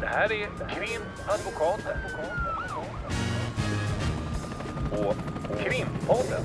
[0.00, 1.98] Det här är Krimadvokaten.
[4.92, 5.14] Och
[5.58, 6.44] Krimpodden.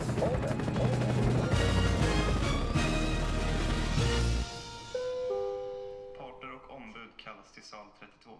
[6.18, 8.32] Parter och ombud kallas till sal 32.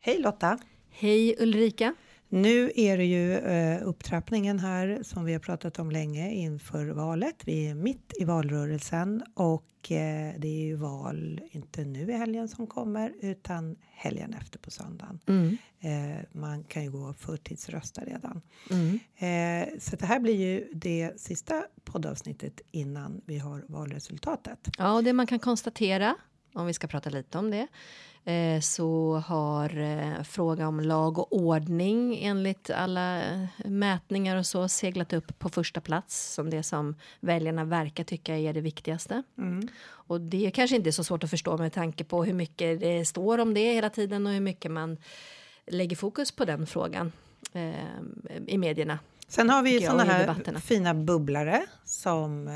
[0.00, 0.58] Hej Lotta!
[0.90, 1.94] Hej Ulrika!
[2.34, 7.36] Nu är det ju eh, upptrappningen här som vi har pratat om länge inför valet.
[7.44, 12.48] Vi är mitt i valrörelsen och eh, det är ju val, inte nu i helgen
[12.48, 15.20] som kommer, utan helgen efter på söndagen.
[15.26, 15.56] Mm.
[15.80, 18.42] Eh, man kan ju gå och förtidsrösta redan.
[18.70, 18.98] Mm.
[19.80, 24.68] Så det här blir ju det sista poddavsnittet innan vi har valresultatet.
[24.78, 26.16] Ja, och det man kan konstatera,
[26.54, 27.66] om vi ska prata lite om det,
[28.32, 34.68] eh, så har eh, fråga om lag och ordning enligt alla eh, mätningar och så
[34.68, 39.22] seglat upp på första plats som det som väljarna verkar tycka är det viktigaste.
[39.38, 39.68] Mm.
[39.84, 43.04] Och det är kanske inte så svårt att förstå med tanke på hur mycket det
[43.04, 44.98] står om det hela tiden och hur mycket man
[45.66, 47.12] lägger fokus på den frågan
[47.52, 47.74] eh,
[48.46, 48.98] i medierna.
[49.28, 52.54] Sen har vi ju såna här fina bubblare som eh,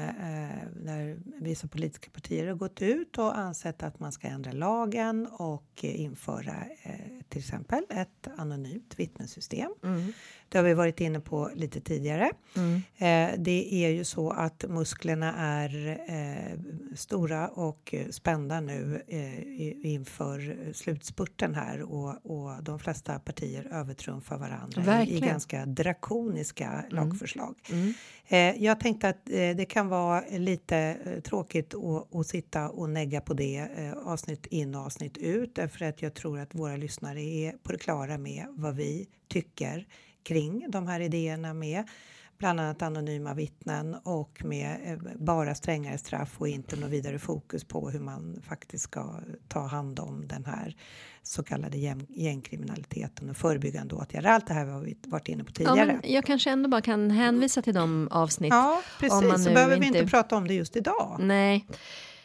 [0.85, 5.81] där vissa politiska partier har gått ut och ansett att man ska ändra lagen och
[5.83, 6.93] eh, införa eh,
[7.29, 9.71] till exempel ett anonymt vittnessystem.
[9.85, 10.13] Mm.
[10.49, 12.31] Det har vi varit inne på lite tidigare.
[12.57, 12.75] Mm.
[12.97, 16.59] Eh, det är ju så att musklerna är eh,
[16.97, 25.05] stora och spända nu eh, inför slutspurten här och, och de flesta partier övertrumfar varandra
[25.05, 27.55] i, i ganska drakoniska lagförslag.
[27.71, 27.95] Mm.
[28.29, 31.75] Eh, jag tänkte att eh, det kan vara lite eh, tråkigt
[32.13, 33.69] att, sitta och negga på det
[34.05, 37.79] avsnitt in och avsnitt ut därför att jag tror att våra lyssnare är på det
[37.79, 39.87] klara med vad vi tycker
[40.23, 41.85] kring de här idéerna med
[42.39, 47.65] bland annat anonyma vittnen och med eh, bara strängare straff och inte något vidare fokus
[47.65, 49.15] på hur man faktiskt ska
[49.49, 50.77] ta hand om den här
[51.23, 54.29] så kallade gäng, gängkriminaliteten och förebyggande åtgärder.
[54.29, 56.01] Allt det här har vi varit inne på Ja, tidigare.
[56.03, 58.51] men jag kanske ändå bara kan hänvisa till de avsnitt.
[58.53, 59.45] Ja, om man precis.
[59.45, 61.17] Så behöver vi inte- inte prata om det just idag.
[61.21, 61.67] Nej.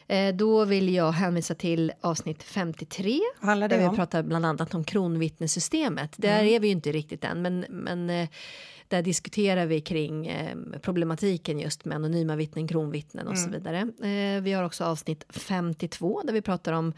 [0.07, 3.19] Eh, Då vill jag hänvisa till avsnitt 53.
[3.39, 3.95] Vad handlar Där det vi om?
[3.95, 6.13] pratar bland annat om kronvittnessystemet.
[6.17, 6.53] Där Mm.
[6.55, 8.29] är vi ju inte riktigt än, men, men eh,
[8.87, 13.51] där diskuterar vi kring eh, problematiken just med anonyma vittnen, kronvittnen och så Mm.
[13.59, 13.79] vidare.
[14.37, 16.93] Eh, Vi har också avsnitt 52 där vi pratar om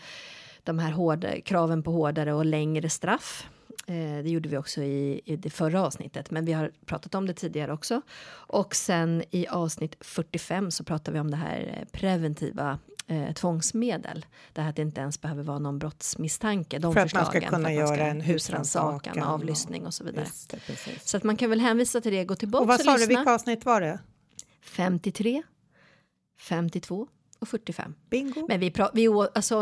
[0.63, 3.47] de här hårda, kraven på hårdare och längre straff.
[3.87, 7.27] Eh, Det gjorde vi också i, i det förra avsnittet, men vi har pratat om
[7.27, 8.01] det tidigare också.
[8.31, 14.25] Och sen i avsnitt 45 så pratar vi om det här preventiva eh, tvångsmedel.
[14.53, 16.79] Det här att det inte ens behöver vara någon brottsmisstanke.
[16.79, 20.27] De För att man ska kunna göra en husrannsakan, och- avlyssning och så vidare.
[20.49, 20.99] Det.
[21.03, 23.17] Så att man kan väl hänvisa till det, gå tillbaka Och vad sa du, lyssna.
[23.17, 23.99] vilka avsnitt var det?
[24.61, 25.43] 53,
[26.39, 27.07] 52
[27.39, 27.95] och 45.
[28.09, 28.45] Bingo.
[28.47, 29.57] Men vi, vi alltså,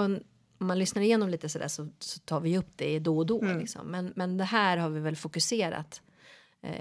[0.58, 3.42] om man lyssnar igenom lite sådär så, så tar vi upp det då och då.
[3.42, 3.60] Mm.
[3.60, 3.88] Liksom.
[3.88, 6.02] Men, men det här har vi väl fokuserat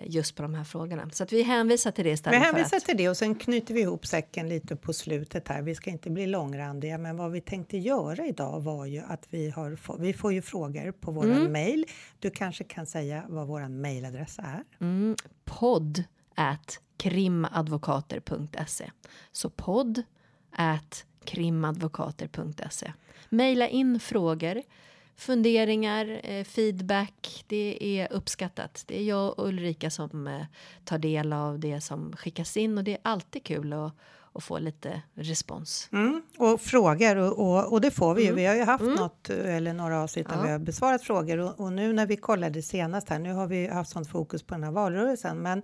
[0.07, 1.11] just på de här frågorna.
[1.13, 2.85] Så att vi hänvisar till det Vi istället hänvisar för att...
[2.85, 5.63] till det och sen knyter vi ihop säcken lite på slutet här.
[5.63, 9.51] Vi ska inte bli långrandiga, men vad vi tänkte göra idag var ju att vi
[9.51, 11.53] har få, vi får ju frågor på våran Mm.
[11.53, 11.85] mail.
[12.19, 14.65] Du kanske kan säga vad våran mailadress är?
[14.81, 16.05] Mm, podd
[16.35, 18.91] at krimadvokater.se.
[19.33, 20.03] Så podd
[20.51, 22.93] at krimadvokater.se.
[23.29, 24.63] Maila in frågor,
[25.27, 27.45] funderingar, eh, feedback.
[27.47, 28.85] Det är uppskattat.
[28.87, 30.41] Det är jag och Ulrika som eh,
[30.85, 33.93] tar del av det som skickas in och det är alltid kul att,
[34.33, 35.89] att få lite respons.
[35.93, 36.23] Mm.
[36.39, 38.35] Och frågor, och, och, och det får vi ju.
[38.35, 38.95] Vi har ju haft Mm.
[38.95, 40.43] något eller några avsnitt där Ja.
[40.43, 43.67] vi har besvarat frågor och, och nu när vi kollade senast här, nu har vi
[43.67, 45.63] haft sånt fokus på den här valrörelsen, men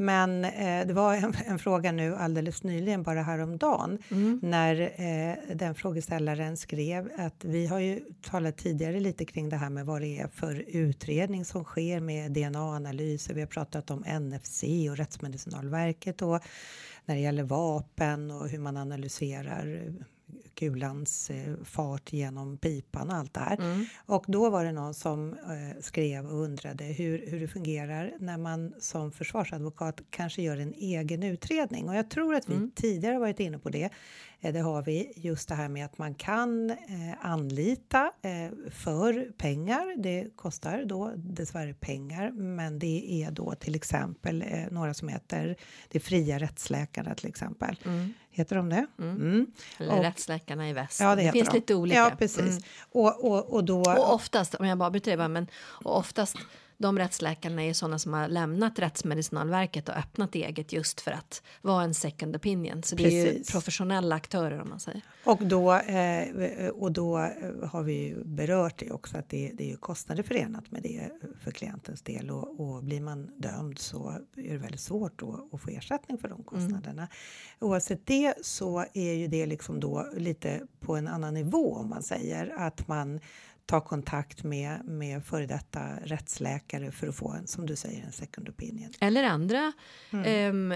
[0.00, 4.40] men eh, det var en, en fråga nu alldeles nyligen, bara häromdagen, Mm.
[4.42, 9.70] när eh, den frågeställaren skrev att vi har ju talat tidigare lite kring det här
[9.70, 13.34] med vad det är för utredning som sker med DNA-analyser.
[13.34, 16.40] Vi har pratat om NFC och Rättsmedicinalverket och
[17.04, 19.92] när det gäller vapen och hur man analyserar
[20.54, 23.56] kulans eh, fart genom pipan och allt det här.
[23.56, 23.86] Mm.
[24.06, 28.36] Och då var det någon som eh, skrev och undrade hur, hur det fungerar när
[28.38, 31.88] man som försvarsadvokat kanske gör en egen utredning.
[31.88, 32.70] Och jag tror att vi Mm.
[32.74, 33.90] tidigare varit inne på det.
[34.40, 36.76] Eh, det har vi just det här med att man kan eh,
[37.20, 40.02] anlita eh, för pengar.
[40.02, 45.56] Det kostar då dessvärre pengar, men det är då till exempel eh, några som heter
[45.88, 47.76] det fria rättsläkarna till exempel.
[47.84, 48.12] Mm.
[48.38, 48.86] Heter de det?
[48.98, 49.16] Mm.
[49.16, 49.46] Mm.
[49.78, 51.00] Eller Och- rättsläkarna i väst.
[51.00, 51.54] Ja, det, det finns de.
[51.54, 51.98] lite olika.
[51.98, 52.40] Ja, precis.
[52.40, 52.62] Mm.
[52.92, 53.80] Och, och, och då...
[53.80, 56.36] Och oftast, om jag bara bryter det men och oftast
[56.78, 61.82] de rättsläkarna är sådana som har lämnat Rättsmedicinalverket och öppnat eget just för att vara
[61.82, 62.82] en second opinion.
[62.82, 63.52] Så det är ju Precis.
[63.52, 65.02] professionella aktörer om man säger.
[65.24, 69.64] Och då, eh, och då eh, har vi ju berört det också att det, det
[69.64, 71.10] är ju kostnader förenat med det
[71.44, 75.60] för klientens del och, och blir man dömd så är det väldigt svårt då att
[75.60, 77.08] få ersättning för de kostnaderna.
[77.60, 82.02] Oavsett det så är ju det liksom då lite på en annan nivå om man
[82.02, 83.20] säger att man
[83.68, 88.12] tar kontakt med, med före detta rättsläkare för att få en, som du säger, en
[88.12, 88.92] second opinion.
[89.00, 89.72] Eller andra
[90.24, 90.74] ehm,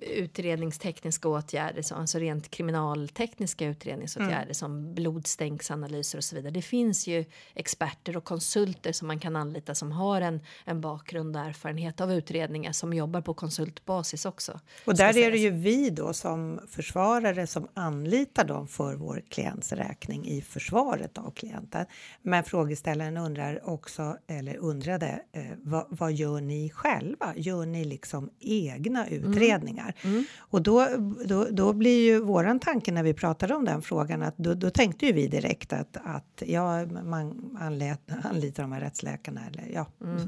[0.00, 6.50] utredningstekniska åtgärder, så, alltså rent kriminaltekniska utredningsåtgärder som blodstänksanalyser och så vidare.
[6.52, 7.24] Det finns ju
[7.54, 12.12] experter och konsulter som man kan anlita som har en, en bakgrund och erfarenhet av
[12.12, 14.60] utredningar som jobbar på konsultbasis också.
[14.84, 19.72] Och där är det ju vi då som försvarare som anlitar dem för vår klients
[19.72, 21.86] räkning i försvaret av klienten.
[22.26, 27.32] Men frågeställaren undrar också, eller undrade, eh, vad, vad gör ni själva?
[27.36, 29.94] Gör ni liksom egna utredningar?
[30.38, 30.88] Och då,
[31.24, 34.70] då, då blir ju våran tanke när vi pratade om den frågan att då, då
[34.70, 39.86] tänkte ju vi direkt att, att ja, man anlät, anlitar de här rättsläkarna eller ja,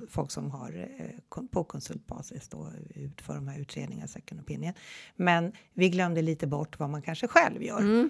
[0.08, 4.72] folk som har eh, på konsultbasis då utför de här utredningarna, second opinion.
[5.16, 8.08] Men vi glömde lite bort vad man kanske själv gör.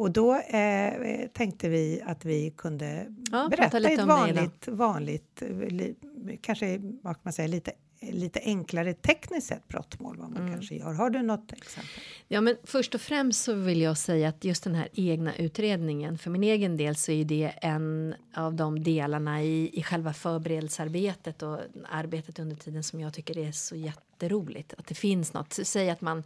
[0.00, 5.48] Och då eh, tänkte vi att vi kunde Ja, berätta lite ett vanligt, vanligt eh,
[5.68, 5.94] li,
[6.40, 10.52] kanske vad kan man säga, lite, lite enklare tekniskt sett brottmål, vad man Mm.
[10.52, 10.92] kanske gör.
[10.92, 11.90] Har du något exempel?
[12.28, 16.18] Ja, men först och främst så vill jag säga att just den här egna utredningen,
[16.18, 21.42] för min egen del så är det en av de delarna i, i själva förberedelsearbetet
[21.42, 21.58] och
[21.90, 24.74] arbetet under tiden som jag tycker är så jätteroligt.
[24.78, 25.52] Att det finns något.
[25.52, 26.22] Säg att man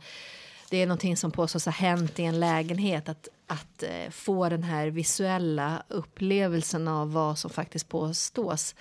[0.71, 3.09] det är någonting som påstås ha hänt i en lägenhet.
[3.09, 8.75] Att, att eh, få den här visuella upplevelsen av vad som faktiskt påstås.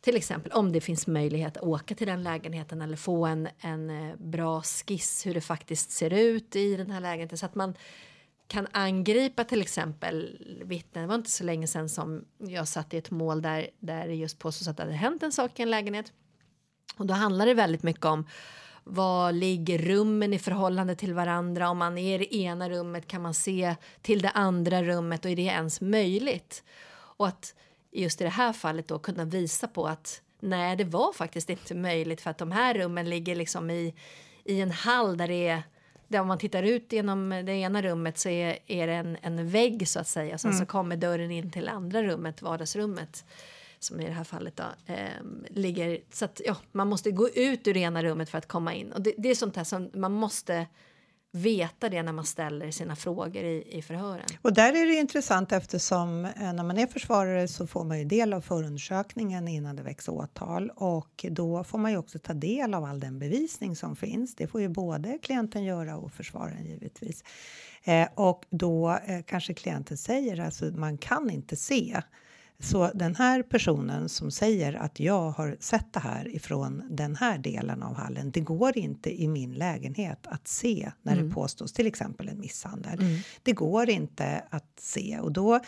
[0.00, 3.90] Till exempel om det finns möjlighet att åka till den lägenheten eller få en, en
[3.90, 7.74] eh, bra skiss hur det faktiskt ser ut i den här lägenheten så att man
[8.48, 11.02] kan angripa till exempel vittnen.
[11.02, 14.14] Det var inte så länge sedan som jag satt i ett mål där, där det
[14.14, 16.12] just påstås att det hade hänt en sak i en lägenhet.
[16.96, 18.26] Och då handlar det väldigt mycket om
[18.88, 21.70] vad ligger rummen i förhållande till varandra?
[21.70, 25.30] Om man är i det ena rummet kan man se till det andra rummet och
[25.30, 26.64] är det ens möjligt?
[26.90, 27.54] Och att
[27.92, 31.74] just i det här fallet då kunna visa på att nej, det var faktiskt inte
[31.74, 33.94] möjligt för att de här rummen ligger liksom i,
[34.44, 35.62] i en hall där det är
[36.08, 39.48] där om man tittar ut genom det ena rummet så är, är det en, en
[39.48, 40.38] vägg så att säga.
[40.38, 43.24] Sen så kommer dörren in till andra rummet, vardagsrummet
[43.84, 45.08] som i det här fallet då, eh,
[45.50, 48.74] ligger så att ja, man måste gå ut ur det ena rummet för att komma
[48.74, 50.66] in och det, det är sånt här som man måste
[51.32, 54.26] veta det när man ställer sina frågor i, i förhören.
[54.42, 58.04] Och där är det intressant eftersom eh, när man är försvarare så får man ju
[58.04, 62.74] del av förundersökningen innan det väcks åtal och då får man ju också ta del
[62.74, 64.34] av all den bevisning som finns.
[64.34, 67.24] Det får ju både klienten göra och försvararen givetvis.
[67.84, 72.02] Eh, och då eh, kanske klienten säger alltså man kan inte se
[72.62, 77.38] så den här personen som säger att jag har sett det här ifrån den här
[77.38, 78.30] delen av hallen.
[78.30, 82.98] Det går inte i min lägenhet att se när det påstås till exempel en misshandel.
[83.42, 85.60] Det går inte att se och då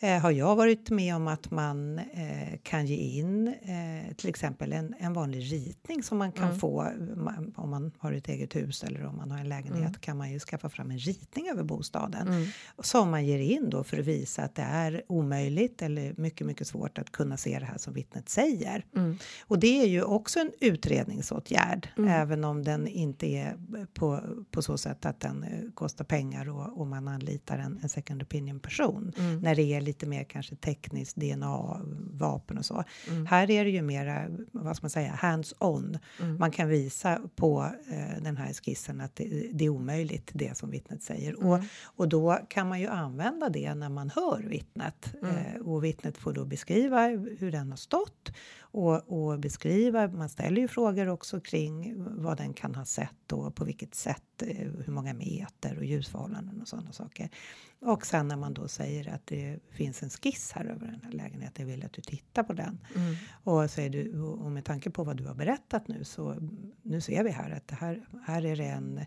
[0.00, 4.72] eh, har jag varit med om att man eh, kan ge in eh, till exempel
[4.72, 8.82] en, en vanlig ritning som man kan få ma- om man har ett eget hus
[8.84, 12.28] eller om man har en lägenhet kan man ju skaffa fram en ritning över bostaden
[12.82, 16.66] som man ger in då för att visa att det är omöjligt eller mycket, mycket
[16.66, 18.84] svårt att kunna se det här som vittnet säger.
[19.46, 23.56] Och det är ju också en utredningsåtgärd, även om den inte är
[23.94, 27.88] på, på så sätt att den eh, kostar pengar och, och man anlitar en, en
[27.88, 29.12] second opinion person
[29.42, 31.80] när det är lite mer kanske tekniskt DNA,
[32.12, 32.84] vapen och så.
[33.28, 35.98] Här är det ju mera, vad ska man säga, hands on.
[36.38, 40.70] Man kan visa på eh, den här skissen att det, det är omöjligt det som
[40.70, 41.44] vittnet säger.
[41.44, 45.14] Och, och då kan man ju använda det när man hör vittnet.
[45.22, 47.06] Eh, och vittnet får då beskriva
[47.38, 48.32] hur den har stått
[48.76, 50.08] och, och beskriva.
[50.08, 54.42] Man ställer ju frågor också kring vad den kan ha sett och på vilket sätt,
[54.42, 57.30] eh, hur många meter och ljusförhållanden och sådana saker.
[57.80, 61.12] Och sen när man då säger att det finns en skiss här över den här
[61.12, 62.78] lägenheten, jag vill att du tittar på den.
[63.44, 66.36] Och, säger du, och med tanke på vad du har berättat nu så
[66.82, 69.00] nu ser vi här att det här, här är det en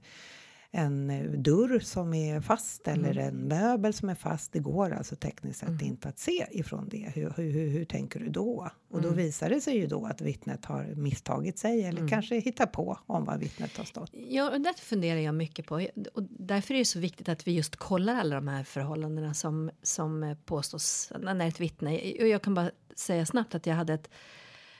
[0.71, 4.53] en eh, dörr som är fast eller en möbel som är fast.
[4.53, 7.11] Det går alltså tekniskt sett inte att se ifrån det.
[7.15, 8.69] Hur, hur, hur, hur tänker du då?
[8.89, 12.65] Och då visar det sig ju då att vittnet har misstagit sig eller kanske hittar
[12.65, 14.09] på om vad vittnet har stått.
[14.13, 15.87] Ja, och det funderar jag mycket på.
[16.13, 19.71] Och därför är det så viktigt att vi just kollar alla de här förhållandena som,
[19.81, 21.95] som påstås när ett vittne...
[22.21, 24.09] Och jag kan bara säga snabbt att jag hade ett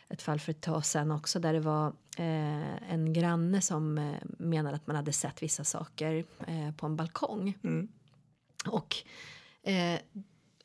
[0.09, 1.87] ett fall för ett tag sedan också där det var
[2.17, 6.95] eh, en granne som eh, menade att man hade sett vissa saker eh, på en
[6.95, 7.57] balkong.
[7.63, 7.87] Mm.
[8.65, 8.95] Och,
[9.63, 9.99] eh,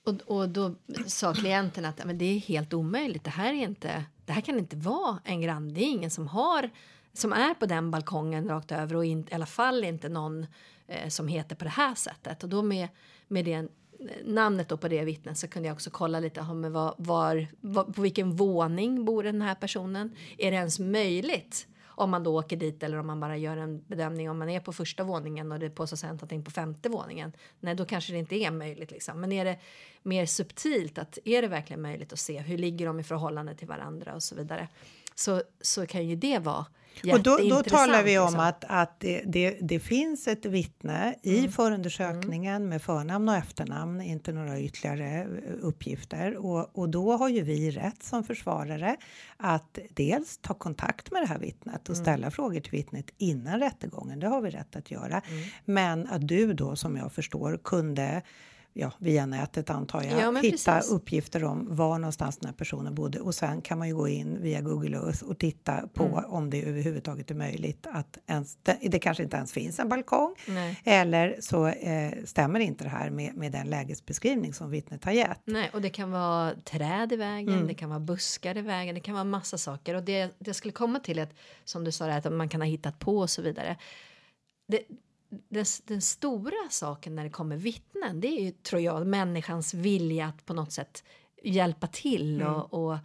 [0.04, 0.74] och, och då
[1.06, 3.24] sa klienten att men det är helt omöjligt.
[3.24, 5.72] Det här, är inte, det här kan inte vara en granne.
[5.72, 6.70] Det är ingen som har
[7.12, 10.46] som är på den balkongen rakt över och in, i alla fall inte någon
[10.86, 12.42] eh, som heter på det här sättet.
[12.42, 12.88] Och då med,
[13.28, 13.68] med det
[14.24, 17.84] namnet då på det vittnet så kunde jag också kolla lite om var, var, var,
[17.84, 20.16] på vilken våning bor den här personen.
[20.38, 23.84] Är det ens möjligt om man då åker dit eller om man bara gör en
[23.86, 27.32] bedömning om man är på första våningen och det påstås hänt någonting på femte våningen.
[27.60, 29.20] Nej, då kanske det inte är möjligt liksom.
[29.20, 29.58] Men är det
[30.02, 33.68] mer subtilt att är det verkligen möjligt att se hur ligger de i förhållande till
[33.68, 34.68] varandra och så vidare.
[35.14, 36.66] Så, så kan ju det vara
[37.12, 38.40] och då, då talar vi om liksom.
[38.40, 41.52] att, att det, det, det, finns ett vittne i Mm.
[41.52, 45.26] förundersökningen med förnamn och efternamn, inte några ytterligare eh,
[45.60, 46.36] uppgifter.
[46.36, 48.96] Och, och då har ju vi rätt som försvarare
[49.36, 52.04] att dels ta kontakt med det här vittnet och Mm.
[52.04, 54.20] ställa frågor till vittnet innan rättegången.
[54.20, 55.22] Det har vi rätt att göra.
[55.28, 55.44] Mm.
[55.64, 58.22] Men att du då, som jag förstår, kunde
[58.76, 60.92] ja, via nätet antar jag, Ja, hitta precis.
[60.92, 64.42] uppgifter om var någonstans den här personen bodde och sen kan man ju gå in
[64.42, 66.24] via Google Earth och titta på Mm.
[66.30, 70.34] om det överhuvudtaget är möjligt att ens, det, det kanske inte ens finns en balkong
[70.48, 70.80] Nej.
[70.84, 75.40] eller så eh, stämmer inte det här med, med den lägesbeskrivning som vittnet har gett.
[75.44, 77.66] Nej, och det kan vara träd i vägen, Mm.
[77.66, 79.94] det kan vara buskar i vägen, det kan vara massa saker.
[79.94, 81.30] Och det, det skulle komma till att,
[81.64, 83.76] som du sa, där, att man kan ha hittat på och så vidare.
[84.68, 84.80] Det,
[85.48, 90.26] den, den stora saken när det kommer vittnen, det är ju, tror jag, människans vilja
[90.26, 91.04] att på något sätt
[91.42, 92.54] hjälpa till Mm.
[92.54, 92.98] och, och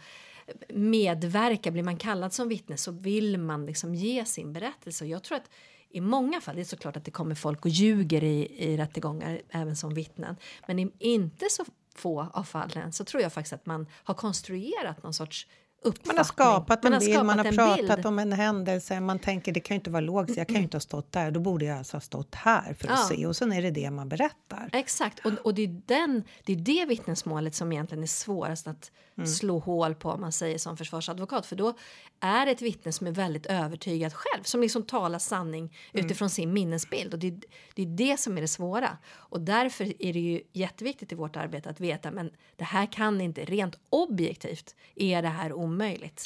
[0.73, 1.71] medverka.
[1.71, 5.03] Blir man kallad som vittne så vill man liksom ge sin berättelse.
[5.03, 5.49] Och jag tror att
[5.89, 9.41] i många fall, det är såklart att det kommer folk och ljuger i, i rättegångar
[9.49, 10.35] även som vittnen.
[10.67, 15.03] Men i inte så få av fallen så tror jag faktiskt att man har konstruerat
[15.03, 15.47] någon sorts
[15.81, 16.07] uppfattning.
[16.07, 18.05] Man har skapat en har bild, man har skapat pratat bild.
[18.05, 20.75] om en händelse, man tänker det kan ju inte vara logiskt, jag kan ju inte
[20.77, 23.15] ha stått där, då borde jag alltså ha stått här för att Ja.
[23.15, 24.69] se och sen är det det man berättar.
[24.73, 28.91] Exakt, och, och det, är den, det är det vittnesmålet som egentligen är svårast att
[29.17, 29.27] Mm.
[29.27, 31.45] slå hål på om man säger som försvarsadvokat.
[31.45, 31.73] För då
[32.19, 36.05] är ett vittne som är väldigt övertygad själv, som liksom talar sanning Mm.
[36.05, 37.13] utifrån sin minnesbild.
[37.13, 37.31] Och det,
[37.75, 38.97] det är det som är det svåra.
[39.11, 43.21] Och därför är det ju jätteviktigt i vårt arbete att veta, men det här kan
[43.21, 45.68] inte, rent objektivt är det här omöjligt.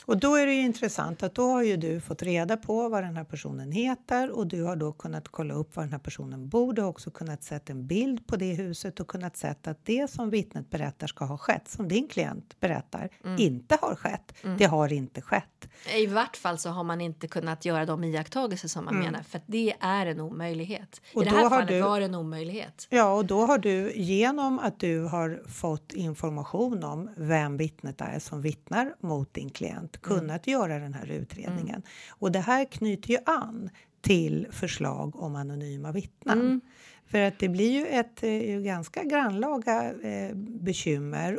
[0.05, 3.03] Och då är det ju intressant att då har ju du fått reda på vad
[3.03, 6.49] den här personen heter och du har då kunnat kolla upp var den här personen
[6.49, 6.73] bor.
[6.73, 10.09] Du har också kunnat sätta en bild på det huset och kunnat sett att det
[10.09, 14.33] som vittnet berättar ska ha skett, som din klient berättar, inte har skett.
[14.57, 15.67] Det har inte skett.
[15.95, 19.05] I vart fall så har man inte kunnat göra de iakttagelser som man Mm.
[19.05, 21.01] menar, för det är en omöjlighet.
[21.13, 22.87] Och I det här fallet du- var det en omöjlighet.
[22.89, 28.19] Ja, och då har du genom att du har fått information om vem vittnet är
[28.19, 31.83] som vittnar mot din klient kunnat göra den här utredningen.
[32.09, 33.69] Och det här knyter ju an
[34.01, 36.61] till förslag om anonyma vittnen.
[37.13, 41.33] För att det blir ju ett eh, ganska grannlaga eh, bekymmer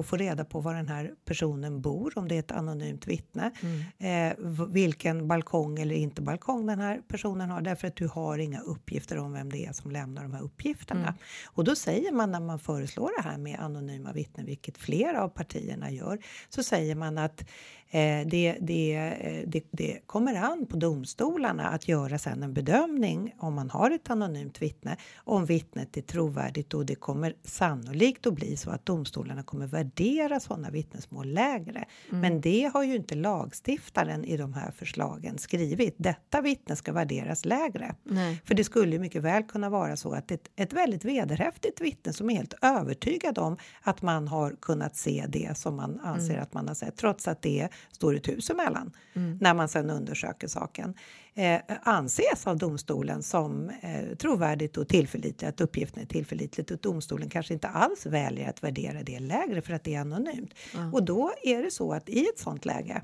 [0.00, 3.50] att, få reda på var den här personen bor, om det är ett anonymt vittne.
[3.98, 8.38] Eh, v- vilken balkong eller inte balkong den här personen har, därför att du har
[8.38, 11.14] inga uppgifter om vem det är som lämnar de här uppgifterna.
[11.46, 15.28] Och då säger man när man föreslår det här med anonyma vittnen, vilket flera av
[15.28, 17.44] partierna gör, så säger man att
[17.90, 23.34] Eh, det, det, eh, det, det kommer an på domstolarna att göra sen en bedömning
[23.38, 28.34] om man har ett anonymt vittne, om vittnet är trovärdigt och det kommer sannolikt att
[28.34, 31.84] bli så att domstolarna kommer värdera sådana vittnesmål lägre.
[32.10, 35.94] Men det har ju inte lagstiftaren i de här förslagen skrivit.
[35.98, 37.94] Detta vittne ska värderas lägre.
[38.04, 38.42] Nej.
[38.44, 42.12] För det skulle ju mycket väl kunna vara så att ett, ett väldigt vederhäftigt vittne
[42.12, 46.54] som är helt övertygad om att man har kunnat se det som man anser att
[46.54, 48.92] man har sett, trots att det står ett hus emellan
[49.40, 50.94] när man sedan undersöker saken,
[51.34, 57.28] eh, anses av domstolen som eh, trovärdigt och tillförlitligt, att uppgiften är tillförlitligt och domstolen
[57.28, 60.54] kanske inte alls väljer att värdera det lägre för att det är anonymt.
[60.92, 63.02] Och då är det så att i ett sånt läge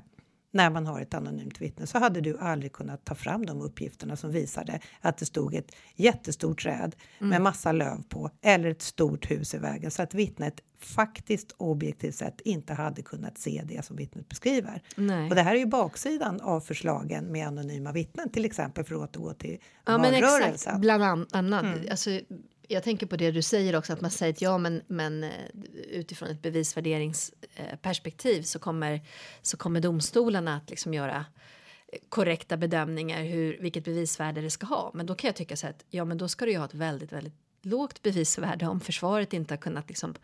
[0.55, 4.15] när man har ett anonymt vittne så hade du aldrig kunnat ta fram de uppgifterna
[4.15, 9.31] som visade att det stod ett jättestort träd med massa löv på eller ett stort
[9.31, 13.95] hus i vägen så att vittnet faktiskt objektivt sett inte hade kunnat se det som
[13.95, 14.81] vittnet beskriver.
[14.95, 15.29] Nej.
[15.29, 19.01] Och det här är ju baksidan av förslagen med anonyma vittnen till exempel för att
[19.01, 20.79] återgå till Ja, men exakt.
[20.79, 21.63] Bland an- annat.
[21.63, 21.87] Mm.
[21.91, 22.19] Alltså,
[22.67, 25.29] jag tänker på det du säger också, att man säger att ja, men, men eh,
[25.91, 26.41] utifrån ett
[27.55, 29.01] Eh, perspektiv så kommer,
[29.41, 31.25] så kommer domstolarna att liksom göra
[31.87, 34.91] eh, korrekta bedömningar hur, vilket bevisvärde det ska ha.
[34.93, 36.65] Men då kan jag tycka så här att ja, men då ska det ju ha
[36.65, 40.15] ett väldigt, väldigt lågt bevisvärde om försvaret inte har kunnat liksom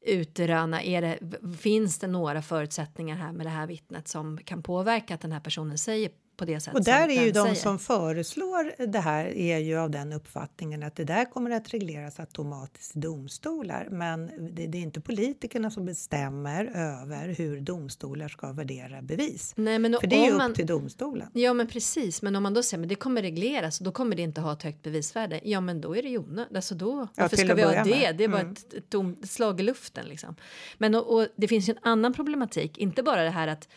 [0.00, 1.18] utröna, är det,
[1.58, 5.40] finns det några förutsättningar här med det här vittnet som kan påverka att den här
[5.40, 6.10] personen säger
[6.40, 7.54] på det sätt Och där är ju de säger.
[7.54, 12.20] som föreslår det här är ju av den uppfattningen att det där kommer att regleras
[12.20, 13.88] automatiskt i domstolar.
[13.90, 19.52] Men det, det är inte politikerna som bestämmer över hur domstolar ska värdera bevis.
[19.56, 21.28] Nej, men För det är ju upp man, till domstolen.
[21.32, 24.16] Ja men precis, men om man då säger men det kommer regleras och då kommer
[24.16, 25.40] det inte ha ett högt bevisvärde.
[25.44, 26.56] Ja men då är det ju onödigt.
[26.56, 27.90] Alltså då, varför till ska vi ha det?
[27.90, 28.16] med.
[28.16, 28.52] Det är bara Mm.
[28.52, 30.36] ett, ett tom, slag i luften liksom.
[30.78, 33.68] Men och, och det finns ju en annan problematik, inte bara det här att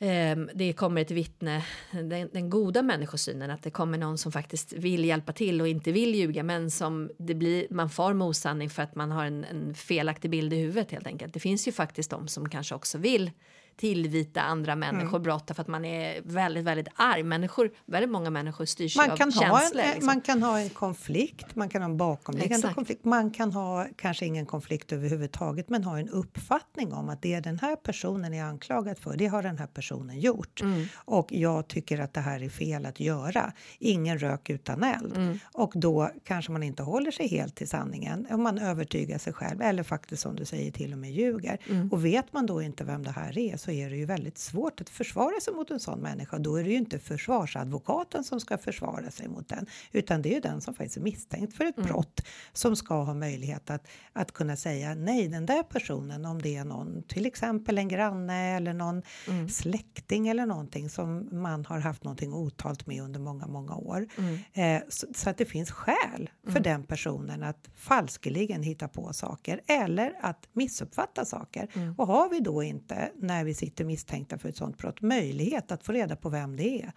[0.00, 4.72] Ehm, det kommer ett vittne, den, den goda människosynen, att det kommer någon som faktiskt
[4.72, 8.70] vill hjälpa till och inte vill ljuga, men som det blir, man far med osanning
[8.70, 11.34] för att man har en, en felaktig bild i huvudet helt enkelt.
[11.34, 13.30] Det finns ju faktiskt de som kanske också vill
[13.76, 15.22] tillvita andra människor Mm.
[15.22, 17.22] brott för att man är väldigt, väldigt arg.
[17.22, 19.80] Människor, väldigt många människor styrs Man av kan, ha en, känslor.
[19.82, 20.06] eh, liksom.
[20.06, 22.74] man kan ha en konflikt, man kan ha en bakomliggande Exakt.
[22.74, 23.04] konflikt.
[23.04, 27.58] Man kan ha kanske ingen konflikt överhuvudtaget men ha en uppfattning om att det den
[27.58, 30.60] här personen är anklagad för, det har den här personen gjort.
[30.60, 30.86] Mm.
[30.94, 33.52] Och jag tycker att det här är fel att göra.
[33.78, 35.16] Ingen rök utan eld.
[35.16, 35.38] Mm.
[35.52, 38.26] Och då kanske man inte håller sig helt till sanningen.
[38.30, 41.58] Om man övertygar sig själv eller faktiskt som du säger till och med ljuger.
[41.70, 41.88] Mm.
[41.92, 44.80] Och vet man då inte vem det här är så är det ju väldigt svårt
[44.80, 46.38] att försvara sig mot en sån människa.
[46.38, 50.34] Då är det ju inte försvarsadvokaten som ska försvara sig mot den utan det är
[50.34, 51.88] ju den som faktiskt är misstänkt för ett Mm.
[51.88, 52.20] brott
[52.52, 56.64] som ska ha möjlighet att, att kunna säga nej, den där personen, om det är
[56.64, 59.48] någon, till exempel en granne eller någon Mm.
[59.48, 64.06] släkting eller någonting som man har haft någonting otalt med under många, många år.
[64.18, 64.38] Mm.
[64.52, 69.60] Eh, så, så att det finns skäl för den personen att falskeligen hitta på saker
[69.66, 71.68] eller att missuppfatta saker.
[71.74, 71.94] Mm.
[71.98, 75.84] Och har vi då inte, när vi sitter misstänkta för ett sådant brott, möjlighet att
[75.84, 76.92] få reda på vem det är,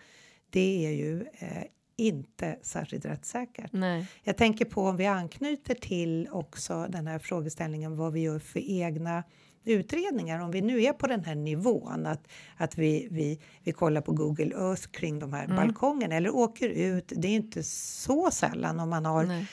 [0.50, 1.64] det är ju eh,
[1.98, 3.74] inte särskilt rättssäkert.
[3.74, 4.08] Nej.
[4.24, 8.60] Jag tänker på om vi anknyter till också den här frågeställningen vad vi gör för
[8.60, 9.24] egna
[9.66, 10.40] utredningar.
[10.40, 14.12] Om vi nu är på den här nivån att, att vi, vi, vi kollar på
[14.12, 15.56] Google Earth kring de här Mm.
[15.56, 17.14] balkongerna eller åker ut.
[17.16, 19.48] Det är inte så sällan om man har Nej.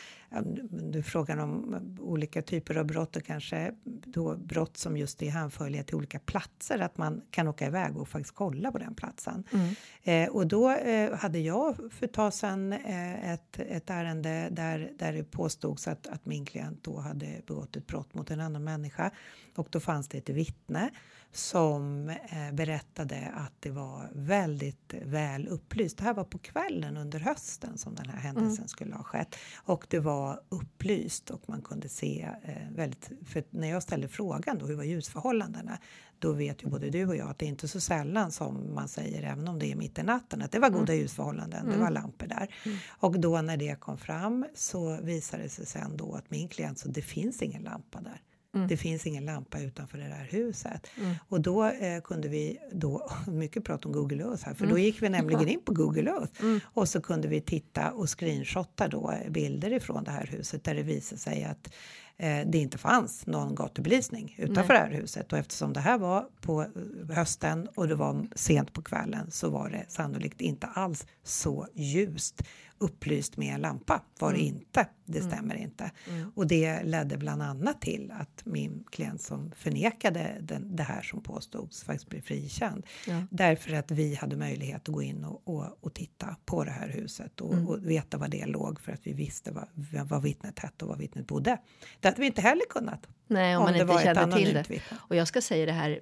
[0.71, 5.85] Du frågar om olika typer av brott och kanske då brott som just är hänförliga
[5.85, 9.45] till olika platser, att man kan åka iväg och faktiskt kolla på den platsen.
[9.53, 9.75] Mm.
[10.03, 14.93] Eh, och då eh, hade jag för ett tag sedan eh, ett, ett ärende där,
[14.99, 18.65] där det påstods att, att min klient då hade begått ett brott mot en annan
[18.65, 19.11] människa
[19.57, 20.91] och då fanns det ett vittne
[21.37, 25.99] som eh, berättade att det var väldigt väl upplyst.
[25.99, 29.87] Det här var på kvällen under hösten som den här händelsen skulle ha skett och
[29.91, 34.67] det var upplyst och man kunde se eh, väldigt, för när jag ställde frågan då
[34.67, 35.79] hur var ljusförhållandena
[36.19, 38.89] då vet ju både du och jag att det är inte så sällan som man
[38.89, 41.91] säger även om det är mitt i natten att det var goda ljusförhållanden, det var
[41.91, 42.55] lampor där.
[42.89, 46.79] Och då när det kom fram så visade det sig sen då att min klient
[46.79, 48.21] så det finns ingen lampa där.
[48.69, 50.87] Det finns ingen lampa utanför det där huset.
[51.29, 55.03] Och då eh, kunde vi, då, mycket prat om Google Earth här, för då gick
[55.03, 56.63] vi nämligen in på Google Earth.
[56.65, 60.83] Och så kunde vi titta och screenshotta då bilder ifrån det här huset där det
[60.83, 61.75] visade sig att
[62.17, 65.33] eh, det inte fanns någon gatubelysning utanför det här huset.
[65.33, 69.51] Och eftersom det här var på eh, hösten och det var sent på kvällen så
[69.51, 72.43] var det sannolikt inte alls så ljust
[72.79, 74.87] upplyst med en lampa var det inte.
[75.05, 75.91] Det stämmer inte.
[76.35, 81.23] Och det ledde bland annat till att min klient som förnekade den, det här som
[81.23, 82.87] påstods faktiskt blev frikänd.
[83.07, 83.23] Ja.
[83.31, 86.89] Därför att vi hade möjlighet att gå in och, och, och titta på det här
[86.89, 89.69] huset och, och veta var det låg för att vi visste vad,
[90.09, 91.59] vad vittnet hette och var vittnet bodde.
[92.01, 93.07] Det hade vi inte heller kunnat.
[93.27, 94.71] Nej, om, Om man det inte var kände till det.
[94.71, 94.99] vittne.
[95.01, 96.01] Och jag ska säga det här.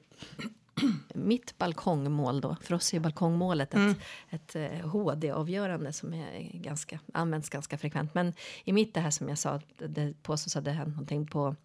[1.15, 3.95] Mitt balkongmål då, för oss är balkongmålet ett, Mm.
[4.31, 8.15] ett eh, HD-avgörande som är ganska, används ganska frekvent.
[8.15, 11.57] Men i mitt det här som jag sa, det påstås att det hänt någonting på,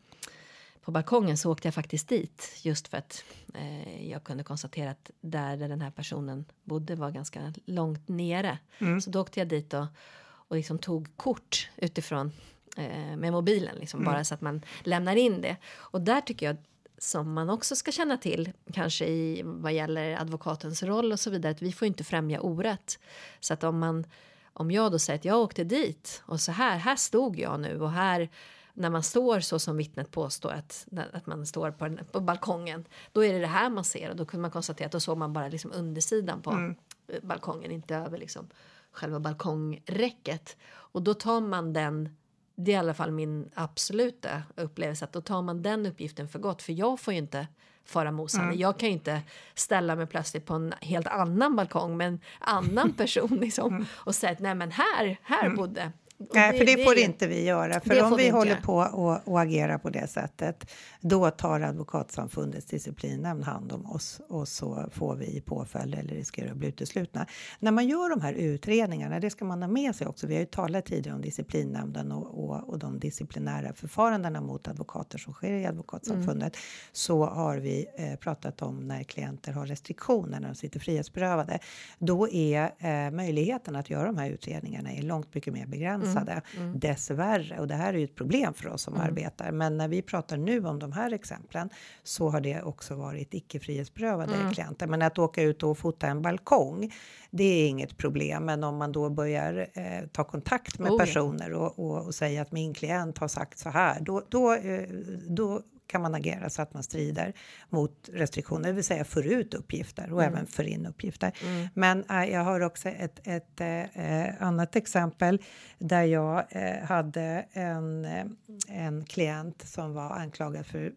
[0.82, 5.12] på balkongen så åkte jag faktiskt dit just för att eh, jag kunde konstatera att
[5.22, 8.58] där, där den här personen bodde var ganska långt nere.
[8.80, 9.02] Mm.
[9.02, 9.86] Så då åkte jag dit och,
[10.24, 12.32] och liksom tog kort utifrån
[12.78, 15.56] eh, med mobilen, liksom, bara så att man lämnar in det.
[15.76, 16.58] Och där tycker jag
[16.98, 21.52] som man också ska känna till, kanske i vad gäller advokatens roll och så vidare,
[21.52, 23.00] att vi får inte främja orätt.
[23.40, 24.06] Så att om man,
[24.54, 27.82] om jag då säger att jag åkte dit och så här, här stod jag nu
[27.82, 28.30] och här
[28.74, 32.86] när man står så som vittnet påstår att, att man står på, den, på balkongen,
[33.12, 35.18] då är det det här man ser och då kunde man konstatera att då såg
[35.18, 36.76] man bara liksom undersidan på
[37.08, 38.48] eh, balkongen, inte över liksom
[38.92, 40.58] själva balkongräcket.
[40.70, 42.16] Och då tar man den
[42.58, 46.40] det är i alla fall min absoluta upplevelse att då tar man den uppgiften för
[46.40, 47.48] gott för jag får ju inte
[47.86, 48.60] fara med osanning.
[48.60, 49.22] Jag kan ju inte
[49.56, 54.32] ställa mig plötsligt på en helt annan balkong med en annan person liksom, och säga
[54.32, 55.92] att nej men här, här bodde
[56.34, 57.80] Nej, för det, får inte vi göra.
[57.80, 58.62] För om vi, vi håller göra.
[58.62, 64.48] på och, och agerar på det sättet, då tar Advokatsamfundets disciplinnämnd hand om oss och
[64.48, 67.26] så får vi påföljd eller riskerar att bli uteslutna.
[67.60, 70.28] När man gör de här utredningarna, det ska man ha med sig också.
[70.28, 75.18] Vi har ju talat tidigare om disciplinnämnden och, och, och de disciplinära förfarandena mot advokater
[75.18, 76.56] som sker i Advokatsamfundet.
[76.56, 76.64] Mm.
[76.92, 81.60] Så har vi eh, pratat om när klienter har restriktioner, när de sitter frihetsberövade.
[82.00, 85.66] Då är eh, möjligheten att göra de här utredningarna är långt mycket mer
[86.08, 86.42] begränsade.
[86.58, 86.80] Mm.
[86.80, 89.52] Dessvärre, och det här är ju ett problem för oss som arbetar.
[89.52, 91.70] Men när vi pratar nu om de här exemplen
[92.04, 94.54] så har det också varit icke frihetsberövade Mm.
[94.54, 94.88] klienter.
[94.88, 96.94] Men att åka ut och fota en balkong,
[97.32, 98.46] det är inget problem.
[98.46, 102.42] Men om man då börjar eh, ta kontakt med Oh personer och, och, och säga
[102.42, 104.90] att min klient har sagt så här, då, då, eh,
[105.28, 107.34] då kan man agera så att man strider
[107.70, 111.32] mot restriktioner, det vill säga för ut uppgifter och även för in uppgifter.
[111.74, 115.42] Men äh, jag har också ett, ett äh, annat exempel
[115.80, 118.26] där jag äh, hade en, äh,
[118.68, 120.94] en klient som var anklagad för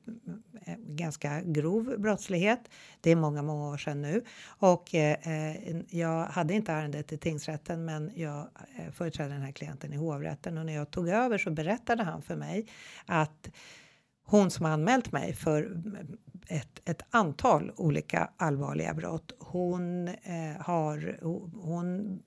[0.64, 2.60] äh, ganska grov brottslighet.
[3.00, 5.16] Det är många, många år sedan nu och äh,
[5.88, 8.48] jag hade inte ärendet i tingsrätten, men jag
[8.78, 12.22] äh, företrädde den här klienten i hovrätten och när jag tog över så berättade han
[12.22, 12.66] för mig
[13.06, 13.50] att
[14.30, 15.82] hon som har anmält mig för
[16.48, 19.32] ett, ett antal olika allvarliga brott.
[19.38, 21.18] Hon, eh, har,
[21.62, 22.18] hon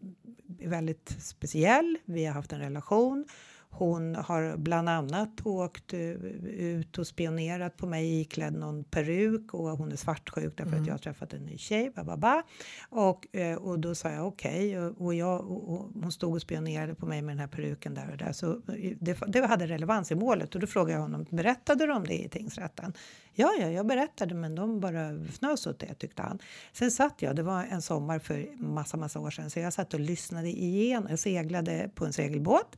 [0.60, 1.98] är väldigt speciell.
[2.06, 3.26] Vi har haft en relation.
[3.76, 9.70] Hon har bland annat åkt eh, ut och spionerat på mig iklädd någon peruk och
[9.70, 11.92] hon är svartsjuk därför att jag har träffat en ny tjej.
[11.96, 12.44] Bababa.
[12.90, 16.42] Och, eh, och då sa jag okej och, och, jag, och, och hon stod och
[16.42, 18.32] spionerade på mig med den här peruken där och där.
[18.32, 18.62] Så
[19.00, 22.24] det, det hade relevans i målet och då frågade jag honom berättade du om det
[22.26, 22.94] i tingsrätten?
[23.36, 26.40] Ja, ja, jag berättade men de bara fnös åt det tyckte han.
[26.74, 29.94] Sen satt jag, det var en sommar för massa, massa år sedan, så jag satt
[29.94, 31.10] och lyssnade igenom.
[31.10, 32.76] Jag seglade på en segelbåt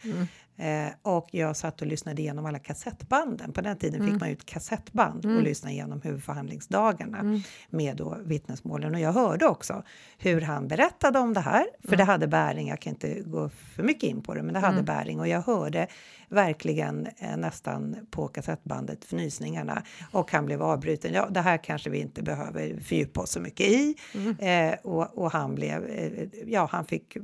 [0.58, 3.54] eh, och jag satt och lyssnade igenom alla kassettbanden.
[3.54, 8.94] På den tiden fick man ut kassettband och lyssna igenom huvudförhandlingsdagarna med då vittnesmålen.
[8.96, 9.84] Och jag hörde också
[10.18, 12.68] hur han berättade om det här, för det hade bäring.
[12.68, 15.42] Jag kan inte gå för mycket in på det, men det hade bäring och jag
[15.42, 15.88] hörde
[16.30, 21.14] verkligen eh, nästan på kassettbandet fnysningarna och han blev avbruten.
[21.14, 23.96] Ja, det här kanske vi inte behöver fördjupa oss så mycket i
[24.40, 27.18] eh, och, och han blev, eh, ja, han fick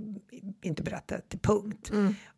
[0.62, 1.92] inte berätta till punkt.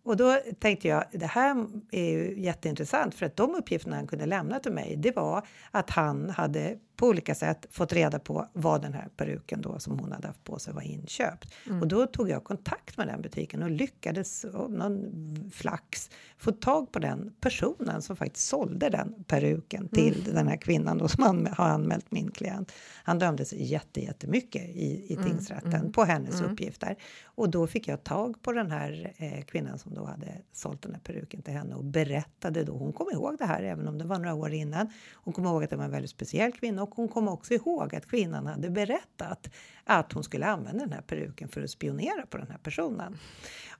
[0.03, 4.25] Och då tänkte jag, det här är ju jätteintressant för att de uppgifterna han kunde
[4.25, 8.81] lämna till mig, det var att han hade på olika sätt fått reda på vad
[8.81, 11.53] den här peruken då som hon hade haft på sig var inköpt.
[11.81, 16.91] Och då tog jag kontakt med den butiken och lyckades av någon flax få tag
[16.91, 21.47] på den personen som faktiskt sålde den peruken till den här kvinnan då som han,
[21.47, 22.71] har anmält min klient.
[23.03, 26.95] Han dömdes jätte, jättemycket i, i tingsrätten på hennes uppgifter.
[27.25, 30.93] Och då fick jag tag på den här eh, kvinnan som då hade sålt den
[30.93, 32.73] här peruken till henne och berättade då.
[32.73, 34.89] Hon kom ihåg det här även om det var några år innan.
[35.13, 37.95] Hon kom ihåg att det var en väldigt speciell kvinna och hon kom också ihåg
[37.95, 39.49] att kvinnan hade berättat
[39.83, 43.17] att hon skulle använda den här peruken för att spionera på den här personen.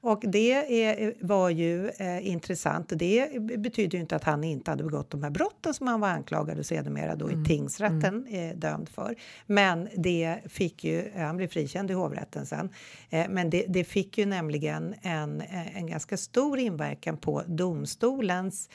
[0.02, 2.92] Och det är, var ju eh, intressant.
[2.96, 6.08] Det betyder ju inte att han inte hade begått de här brotten som han var
[6.08, 9.16] anklagad och sedermera då i tingsrätten eh, dömd för.
[9.46, 12.70] Men det fick ju, han blev frikänd i hovrätten sen,
[13.10, 18.70] eh, men det, det fick ju nämligen en, en ganska stor inverkan på domstolens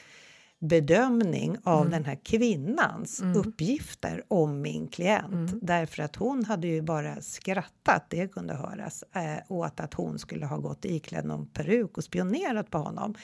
[0.59, 5.51] bedömning av den här kvinnans uppgifter om min klient.
[5.61, 10.45] Därför att hon hade ju bara skrattat, det kunde höras, eh, åt att hon skulle
[10.45, 13.15] ha gått iklädd någon peruk och spionerat på honom.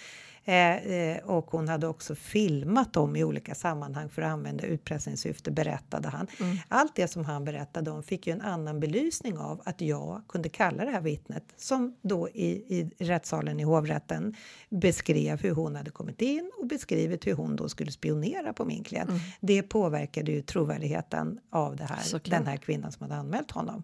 [0.48, 5.52] Eh, eh, och hon hade också filmat dem i olika sammanhang för att använda utpressningssyfte,
[5.52, 6.28] berättade han.
[6.68, 10.50] Allt det som han berättade om fick ju en annan belysning av att jag kunde
[10.50, 14.36] kalla det här vittnet som då i, i rättssalen i hovrätten
[14.70, 18.84] beskrev hur hon hade kommit in och beskrivit hur hon då skulle spionera på min
[18.84, 19.10] klient.
[19.40, 22.32] Det påverkade ju trovärdigheten av det här, Såklart.
[22.40, 23.84] den här kvinnan som hade anmält honom.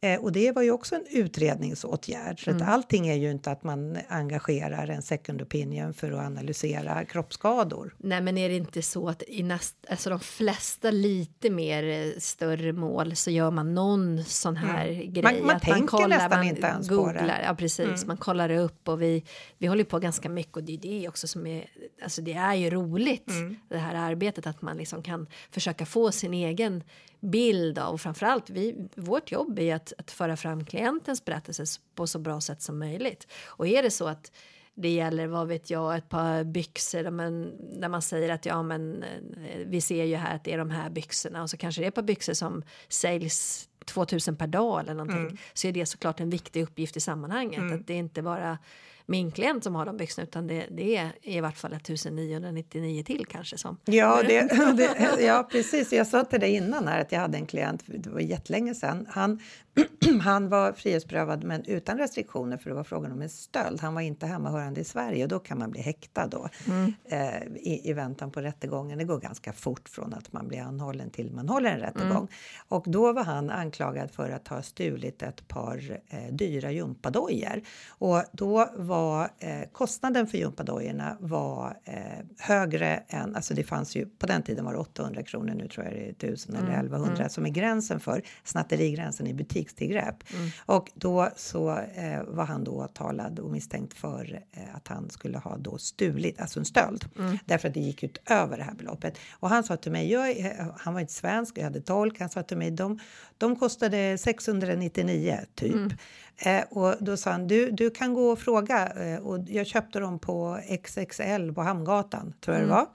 [0.00, 2.44] Eh, och det var ju också en utredningsåtgärd.
[2.44, 7.04] Så att allting är ju inte att man engagerar en second opinion för att analysera
[7.04, 7.94] kroppsskador.
[7.98, 12.12] Nej, men är det inte så att i näst, alltså de flesta lite mer eh,
[12.18, 15.22] större mål så gör man någon sån här grej?
[15.22, 17.12] Man- man att tänker nästan inte ens på det.
[17.18, 18.04] googlar, Ja, precis.
[18.06, 19.24] Man kollar upp och vi,
[19.58, 21.64] vi håller på ganska mycket och det är det också som är,
[22.02, 23.30] alltså det är ju roligt
[23.68, 26.82] det här arbetet att man liksom kan försöka få sin egen
[27.20, 32.06] bild av och framförallt vi, vårt jobb är att, att föra fram klientens berättelse på
[32.06, 33.26] så bra sätt som möjligt.
[33.46, 34.32] Och är det så att
[34.74, 38.62] det gäller, vad vet jag, ett par byxor där man, där man säger att ja
[38.62, 41.80] men eh, vi ser ju här att det är de här byxorna och så kanske
[41.80, 45.86] det är ett par byxor som säljs 2000 per dag eller någonting så är det
[45.86, 47.72] såklart en viktig uppgift i sammanhanget.
[47.72, 48.58] Att det inte bara
[49.06, 53.26] min klient som har de byxorna utan det, det är i vart fall 1999 till
[53.26, 53.78] kanske som...
[53.84, 54.40] Ja, det,
[54.76, 55.92] det, ja, precis.
[55.92, 59.06] Jag sa till dig innan här att jag hade en klient, det var jättelänge sedan.
[59.10, 59.40] Han,
[60.20, 63.80] han var frihetsberövad men utan restriktioner för det var frågan om en stöld.
[63.80, 66.92] Han var inte hemmahörande i Sverige och då kan man bli häktad då mm.
[67.04, 68.98] eh, i, i väntan på rättegången.
[68.98, 72.10] Det går ganska fort från att man blir anhållen till man håller en rättegång.
[72.10, 72.28] Mm.
[72.68, 77.62] Och då var han anklagad för att ha stulit ett par eh, dyra gympadojor.
[77.88, 84.06] Och då var eh, kostnaden för gympadojorna var eh, högre än, alltså det fanns ju,
[84.06, 86.64] på den tiden var det 800 kronor, nu tror jag det är 1000 mm.
[86.64, 87.28] eller 1100 mm.
[87.28, 89.34] som är gränsen för snatterigränsen i
[89.66, 90.32] butikstillgrepp.
[90.32, 90.50] Mm.
[90.66, 95.38] Och då så eh, var han då åtalad och misstänkt för eh, att han skulle
[95.38, 97.04] ha då stulit, alltså en stöld.
[97.18, 97.38] Mm.
[97.44, 99.18] Därför att det gick ut över det här beloppet.
[99.40, 100.34] Och han sa till mig, jag,
[100.78, 102.98] han var inte svensk, jag hade tolk, han sa till mig, de,
[103.38, 105.74] de kostade 699 typ.
[105.74, 105.92] Mm.
[106.38, 108.86] Eh, och då sa han, du, du kan gå och fråga.
[108.86, 112.68] Eh, och jag köpte dem på XXL på Hamngatan, tror jag mm.
[112.68, 112.86] det var.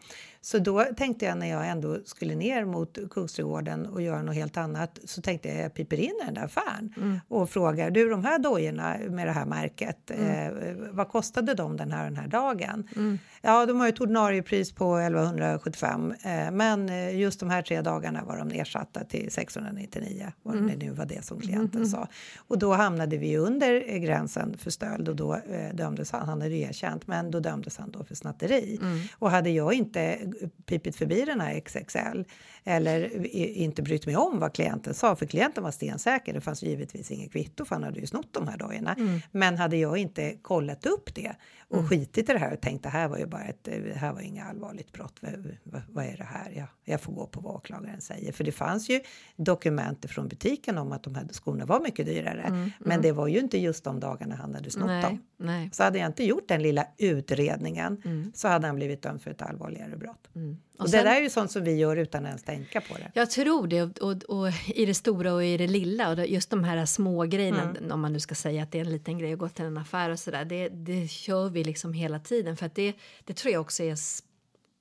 [0.44, 4.58] Så då tänkte jag när jag ändå skulle ner mot Kungsträdgården och göra något helt
[4.58, 7.20] annat så tänkte jag jag piper in i den där affären mm.
[7.28, 10.58] och frågar du de här dojorna med det här märket, mm.
[10.58, 12.88] eh, vad kostade de den här den här dagen?
[12.96, 13.20] Mm.
[13.42, 18.24] Ja, de har ett ordinariepris på 1175 eh, men eh, just de här tre dagarna
[18.24, 20.68] var de nedsatta till 699, vad mm.
[20.68, 21.92] det nu var det som klienten mm-hmm.
[21.92, 22.08] sa.
[22.38, 26.56] Och då hamnade vi under gränsen för stöld och då eh, dömdes han, han hade
[26.56, 28.80] erkänt, men då dömdes han då för snatteri.
[28.82, 29.00] Mm.
[29.20, 30.20] Och hade jag inte
[30.66, 32.24] pipit förbi den här XXL
[32.64, 36.34] eller inte brytt mig om vad klienten sa, för klienten var stensäker.
[36.34, 38.96] Det fanns givetvis inget kvitto för han hade ju snott de här dojorna.
[39.00, 39.20] Mm.
[39.32, 41.36] Men hade jag inte kollat upp det
[41.68, 41.90] och mm.
[41.90, 44.22] skitit i det här och tänkt det här var ju bara ett, det här var
[44.22, 45.20] inget allvarligt brott.
[45.22, 46.52] Vad, vad, vad är det här?
[46.56, 48.32] Ja, jag får gå på vad åklagaren säger.
[48.32, 49.02] För det fanns ju
[49.36, 52.42] dokument från butiken om att de här skorna var mycket dyrare.
[52.42, 52.72] Mm.
[52.80, 53.02] Men mm.
[53.02, 55.24] det var ju inte just de dagarna han hade snott nej, dem.
[55.38, 55.70] Nej.
[55.74, 58.32] Så hade jag inte gjort den lilla utredningen mm.
[58.36, 60.30] så hade han blivit dömd för ett allvarligare brott.
[60.36, 60.58] Mm.
[60.74, 62.94] Och, och sen, det där är ju sånt som vi gör utan ens tänka på
[62.94, 63.12] det.
[63.14, 66.50] Jag tror det och, och, och i det stora och i det lilla och just
[66.50, 67.92] de här små grejerna mm.
[67.92, 69.78] om man nu ska säga att det är en liten grej att gå till en
[69.78, 72.94] affär och sådär det, det kör vi liksom hela tiden för att det,
[73.26, 73.98] det tror jag också är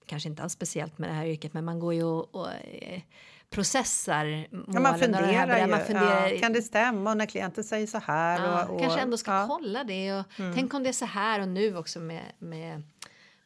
[0.07, 3.01] kanske inte alls speciellt med det här yrket men man går ju och, och eh,
[3.51, 4.75] processar målen.
[4.75, 5.67] Ja, man funderar ju.
[5.67, 8.47] Man funderar, ja, kan det stämma och när klienten säger så här?
[8.47, 10.55] Ja, och, och, kanske ändå ska kolla det och mm.
[10.55, 12.83] tänk om det är så här och nu också med, med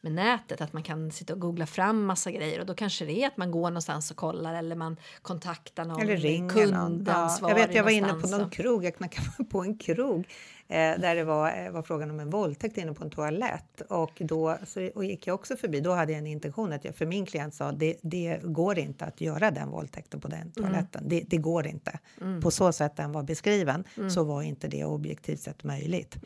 [0.05, 3.23] med nätet, att man kan sitta och googla fram massa grejer och då kanske det
[3.23, 7.53] är att man går någonstans och kollar eller man kontaktar någon eller ringer kundansvarig.
[7.53, 10.27] Ja, jag vet, jag var inne på någon krog, jag knackade på en krog
[10.67, 14.11] eh, där det var, eh, var frågan om en våldtäkt inne på en toalett och
[14.19, 15.79] då så, och gick jag också förbi.
[15.79, 19.05] Då hade jag en intention att jag för min klient sa det, det går inte
[19.05, 20.51] att göra den våldtäkten på den mm.
[20.51, 21.01] toaletten.
[21.01, 21.09] Mm.
[21.09, 21.99] Det, det, går inte.
[22.21, 22.41] Mm.
[22.41, 24.09] På så sätt den var beskriven mm.
[24.09, 26.17] så var inte det objektivt sett möjligt.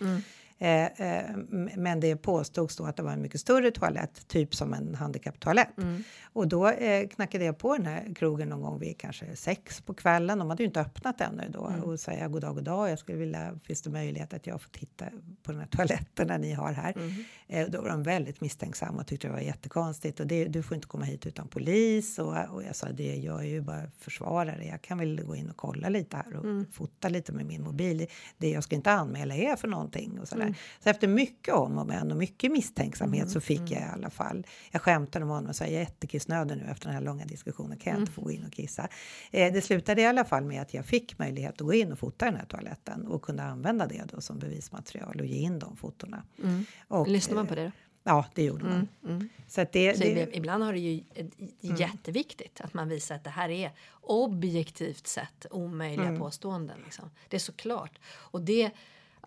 [0.62, 1.36] Eh, eh,
[1.76, 5.78] men det påstods då att det var en mycket större toalett, typ som en handikapptoalett.
[5.78, 6.04] Mm.
[6.24, 9.94] Och då eh, knackade jag på den här krogen någon gång vid kanske sex på
[9.94, 10.40] kvällen.
[10.40, 11.84] De hade ju inte öppnat ännu då mm.
[11.84, 12.90] och säga god dag, god dag.
[12.90, 15.06] Jag skulle vilja, finns det möjlighet att jag får titta
[15.44, 16.96] på den här toaletten när ni har här?
[17.48, 17.72] Mm.
[17.72, 20.88] Då var de väldigt misstänksamma och tyckte det var jättekonstigt och det, du får inte
[20.88, 24.66] komma hit utan polis och, och jag sa det, jag är ju bara försvarare.
[24.66, 26.66] Jag kan väl gå in och kolla lite här och mm.
[26.72, 28.08] fota lite med min mobil.
[28.38, 30.49] Det jag ska inte anmäla er för någonting och så där.
[30.50, 30.60] Mm.
[30.80, 33.34] Så efter mycket om och men och mycket misstänksamhet mm.
[33.34, 33.94] så fick jag i mm.
[33.94, 34.48] alla fall.
[34.72, 37.78] Jag skämtade med honom och sa jag är jättekissnödig nu efter den här långa diskussionen.
[37.78, 38.88] Kan jag inte få gå in och kissa?
[39.32, 42.00] Eh, det slutade i alla fall med att jag fick möjlighet att gå in och
[42.00, 45.76] fota den här toaletten och kunde använda det då som bevismaterial och ge in de
[45.76, 46.24] fotona.
[46.44, 46.66] Mm.
[46.88, 47.66] Och, Lyssnar man på det?
[47.66, 47.72] Då?
[48.04, 48.88] Ja, det gjorde man.
[49.04, 49.30] Mm, mm.
[49.48, 51.04] Så att det, så det, ibland har det ju
[51.62, 51.76] mm.
[51.76, 56.20] jätteviktigt att man visar att det här är objektivt sett omöjliga mm.
[56.20, 56.78] påståenden.
[56.86, 57.12] Liksom.
[57.28, 58.00] Det är såklart.
[58.08, 58.72] Och det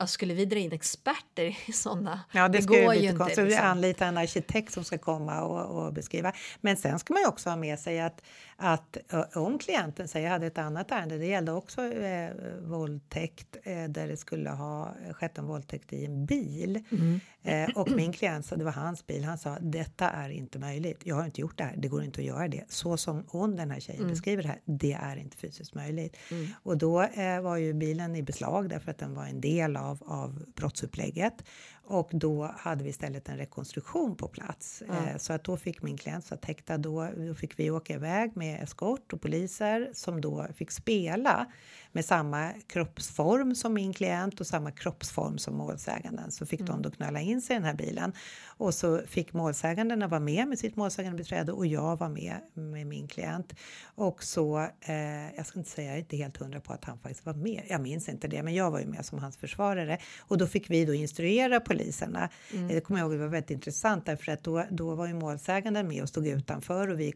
[0.03, 2.21] Alltså, skulle vi dra in experter i sådana?
[2.33, 3.45] Ja, det, det går ju inte.
[3.45, 3.67] Liksom.
[3.67, 6.33] anlita en arkitekt som ska komma och, och, beskriva.
[6.61, 8.23] Men sen ska man ju också ha med sig att,
[8.65, 8.97] att
[9.35, 14.09] om klienten säger, jag hade ett annat ärende, det gällde också eh, våldtäkt eh, där
[14.09, 16.85] det skulle ha skett en våldtäkt i en bil.
[16.91, 17.21] Mm.
[17.43, 21.01] Eh, och min klient sa, det var hans bil, han sa detta är inte möjligt.
[21.05, 22.65] Jag har inte gjort det här, det går inte att göra det.
[22.69, 24.11] Så som hon, den här tjejen, mm.
[24.11, 26.17] beskriver det här, det är inte fysiskt möjligt.
[26.31, 26.49] Mm.
[26.63, 30.03] Och då eh, var ju bilen i beslag därför att den var en del av,
[30.07, 31.45] av brottsupplägget.
[31.85, 34.83] Och då hade vi istället en rekonstruktion på plats.
[34.89, 35.19] Mm.
[35.19, 36.79] Så att då fick min klient satt häktad.
[36.79, 41.47] Då, då fick vi åka iväg med eskort och poliser som då fick spela
[41.93, 46.31] med samma kroppsform som min klient och samma kroppsform som målsäganden.
[46.31, 46.73] Så fick mm.
[46.73, 48.13] de då knöla in sig i den här bilen.
[48.45, 53.09] Och så fick målsägandena vara med med sitt målsägandebiträde och jag var med med min
[53.09, 53.55] klient.
[53.85, 56.99] Och så, eh, jag ska inte säga, jag är inte helt hundra på att han
[56.99, 57.63] faktiskt var med.
[57.69, 59.99] Jag minns inte det, men jag var ju med som hans försvarare.
[60.21, 62.29] Och då fick vi då instruera poliserna.
[62.69, 65.89] Det kommer jag ihåg, det var väldigt intressant därför att då, då var ju målsäganden
[65.89, 67.15] med och stod utanför och vi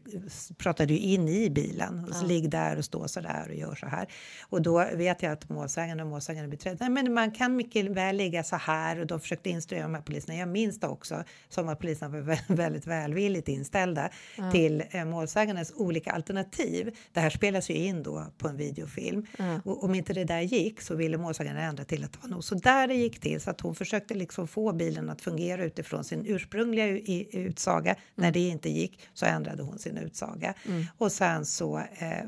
[0.57, 2.05] pratade ju in i bilen.
[2.09, 2.27] Och så Ja.
[2.27, 4.07] ligg där och stå så där och gör så här.
[4.49, 8.43] Och då vet jag att målsäganden och målsäganden beträdde, men man kan mycket väl ligga
[8.43, 10.35] så här och de försökte instruera de här poliserna.
[10.37, 14.09] Jag minns det också som att poliserna var vä- väldigt välvilligt inställda
[14.51, 16.95] till eh, målsägandens olika alternativ.
[17.13, 19.61] Det här spelas ju in då på en videofilm Ja.
[19.65, 22.43] och om inte det där gick så ville målsäganden ändra till att det var nog
[22.43, 26.03] så där det gick till så att hon försökte liksom få bilen att fungera utifrån
[26.03, 26.87] sin ursprungliga
[27.31, 27.95] utsaga.
[28.15, 30.53] När det inte gick så ändrade hon sin utsaga
[30.97, 32.23] och sen så eh,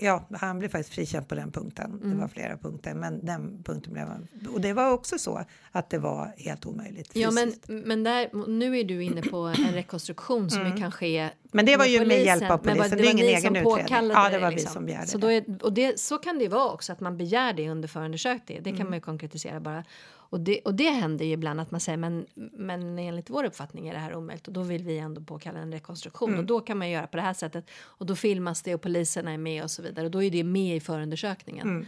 [0.00, 2.00] ja, han blev faktiskt frikänd på den punkten.
[2.10, 4.06] Det var flera punkter, men den punkten blev.
[4.54, 7.10] Och det var också så att det var helt omöjligt.
[7.16, 7.68] Ja, men, fysiskt.
[7.68, 11.30] men där, nu är du inne på en rekonstruktion som ju kan ske Mm.
[11.52, 12.24] Men det var ju med polisen.
[12.26, 14.10] hjälp av Men polisen, vad- det är ingen egen utredning.
[14.12, 14.72] Ja, det var vi liksom.
[14.72, 15.32] som begärde så det.
[15.34, 18.58] Är, och det, så kan det vara också, att man begär det under förundersökning.
[18.62, 18.90] Det kan Mm.
[18.90, 19.84] man ju konkretisera bara.
[20.34, 23.88] Och det, och det händer ju ibland att man säger men, men enligt vår uppfattning
[23.88, 26.40] är det här omöjligt och då vill vi ändå påkalla en rekonstruktion Mm.
[26.40, 29.30] och då kan man göra på det här sättet och då filmas det och poliserna
[29.32, 31.68] är med och så vidare och då är det med i förundersökningen.
[31.68, 31.86] Men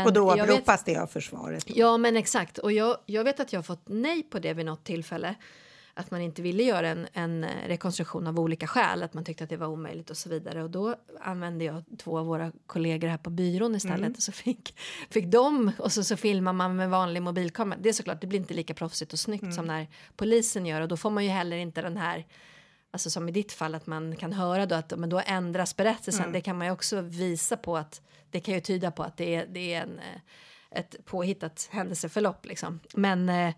[0.00, 0.06] Mm.
[0.06, 1.64] och då åberopas det av försvaret.
[1.76, 2.58] Ja, men exakt.
[2.58, 5.34] Och jag, jag vet att jag har fått nej på det vid något tillfälle.
[5.98, 9.02] Att man inte ville göra en, en rekonstruktion av olika skäl.
[9.02, 10.62] Att man tyckte att det var omöjligt och så vidare.
[10.62, 14.16] Och då använde jag två av våra kollegor här på byrån istället.
[14.16, 14.78] Och så fick,
[15.10, 17.78] fick de, och så, så filmar man med vanlig mobilkamera.
[17.82, 20.80] Det är såklart, det blir inte lika proffsigt och snyggt som när polisen gör.
[20.80, 22.26] Och då får man ju heller inte den här
[22.90, 26.32] Alltså som i ditt fall att man kan höra då att men då ändras berättelsen.
[26.32, 29.34] Det kan man ju också visa på att det kan ju tyda på att det
[29.34, 32.80] är, det är en, eh, ett påhittat händelseförlopp liksom.
[32.94, 33.54] Men, eh,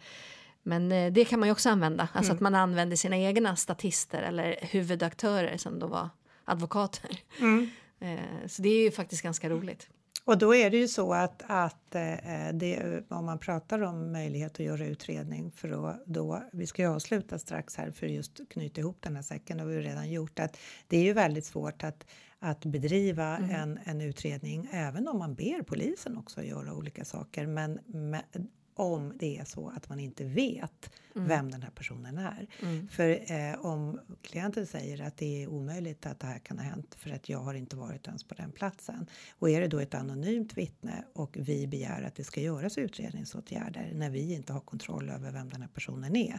[0.69, 2.09] men eh, det kan man ju också använda.
[2.13, 6.09] Alltså att man använder sina egna statister eller huvudaktörer som då var
[6.45, 7.11] advokater.
[8.01, 9.89] Eh, Så det är ju faktiskt ganska roligt.
[10.25, 14.53] Och då är det ju så att, att eh, det, om man pratar om möjlighet
[14.53, 18.81] att göra utredning för då, då vi ska ju avsluta strax här för just knyta
[18.81, 20.57] ihop den här säcken, det har vi redan gjort, att
[20.89, 22.05] det är ju väldigt svårt att
[22.41, 27.47] att bedriva en, en utredning även om man ber polisen också göra olika saker.
[27.47, 28.23] Men, men
[28.79, 30.91] om det är så att man inte vet
[31.27, 32.47] vem den här personen är.
[32.91, 36.95] För eh, om klienten säger att det är omöjligt att det här kan ha hänt
[36.99, 39.07] för att jag har inte varit ens på den platsen.
[39.39, 43.93] Och är det då ett anonymt vittne och vi begär att det ska göras utredningsåtgärder
[43.95, 46.39] när vi inte har kontroll över vem den här personen är.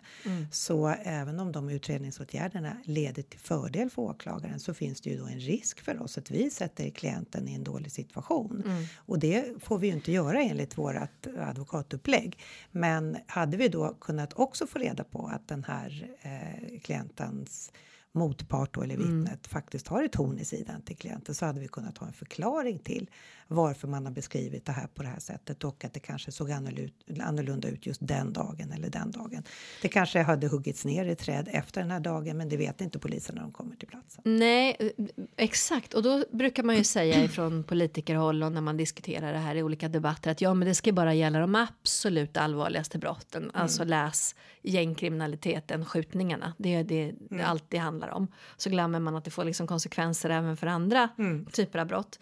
[0.52, 5.26] Så även om de utredningsåtgärderna leder till fördel för åklagaren så finns det ju då
[5.26, 8.64] en risk för oss att vi sätter klienten i en dålig situation.
[8.96, 12.29] Och det får vi ju inte göra enligt vårt advokatupplägg.
[12.72, 17.72] Men hade vi då kunnat också få reda på att den här eh, klientens
[18.12, 21.68] motpart då, eller vittnet faktiskt har ett horn i sidan till klienten så hade vi
[21.68, 23.10] kunnat ha en förklaring till
[23.52, 26.52] varför man har beskrivit det här på det här sättet och att det kanske såg
[26.52, 29.44] annorlunda, ut just den dagen eller den dagen.
[29.82, 33.00] Det kanske hade huggits ner i träd efter den här dagen men det vet inte
[33.00, 34.24] polisen när de kommer till platsen.
[34.26, 34.94] Nej,
[35.38, 35.94] exakt.
[35.94, 39.64] Och då brukar man ju säga ifrån politikerhåll och när man diskuterar det här i
[39.64, 43.52] olika debatter att ja, men det ska bara gälla de absolut allvarligaste brotten.
[43.54, 46.54] Alltså läs gängkriminaliteten, skjutningarna.
[46.58, 48.28] Det är det, allt det handlar om.
[48.58, 51.10] Så glömmer man att det får liksom konsekvenser även för andra
[51.52, 52.20] typer av brott.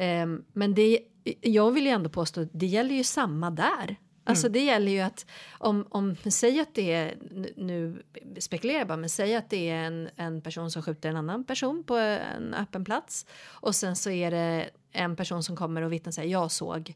[0.00, 1.00] Ehm, men det,
[1.40, 3.96] jag vill ju ändå påstå att det gäller ju samma där.
[4.24, 7.14] Alltså det gäller ju att om, om säg att det är,
[7.56, 8.02] nu-
[8.38, 11.44] spekulerar jag bara, men säg att det är en, en person som skjuter en annan
[11.44, 15.92] person på en öppen plats och sen så är det en person som kommer och
[15.92, 16.94] vittnar säger jag såg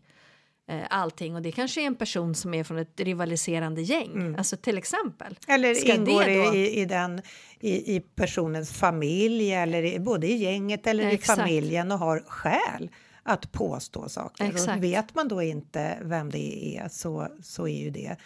[0.91, 4.79] allting och det kanske är en person som är från ett rivaliserande gäng, alltså till
[4.79, 5.39] exempel.
[5.49, 7.23] Eller Ska det ingår då- i, i, den,
[7.61, 11.39] i, i personens familj eller i, både i gänget eller Exakt.
[11.39, 12.91] i familjen och har skäl
[13.23, 14.45] att påstå saker.
[14.45, 14.77] Exakt.
[14.77, 18.17] Och vet man då inte vem det är så, så är ju det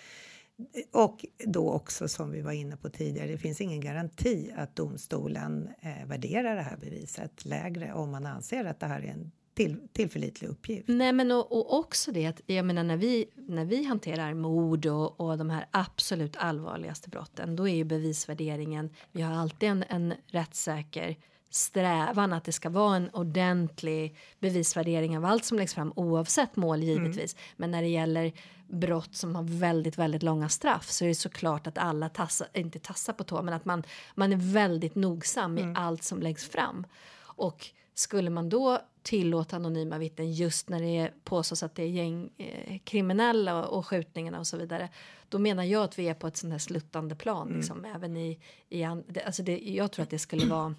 [0.92, 5.68] och då också som vi var inne på tidigare, det finns ingen garanti att domstolen
[5.80, 9.88] eh, värderar det här beviset lägre om man anser att det här är en till,
[9.92, 10.88] tillförlitlig uppgift.
[10.88, 14.86] Nej, men och, och också det att jag menar när vi när vi hanterar mord
[14.86, 18.90] och, och de här absolut allvarligaste brotten, då är ju bevisvärderingen.
[19.12, 21.16] Vi har alltid en, en rättssäker
[21.50, 26.82] strävan att det ska vara en ordentlig bevisvärdering av allt som läggs fram oavsett mål
[26.82, 27.36] givetvis.
[27.56, 28.32] Men när det gäller
[28.68, 32.78] brott som har väldigt, väldigt långa straff så är det såklart att alla tassar, inte
[32.78, 33.82] tassar på tå, men att man,
[34.14, 36.86] man är väldigt nogsam i allt som läggs fram.
[37.20, 42.74] Och skulle man då tillåta anonyma vittnen just när det påstås att det är gängkriminella
[42.74, 44.88] eh, kriminella och, och skjutningarna och så vidare.
[45.28, 47.48] Då menar jag att vi är på ett sånt här sluttande plan.
[47.48, 48.38] Liksom, även i,
[48.68, 50.74] i alltså det, jag tror att det skulle vara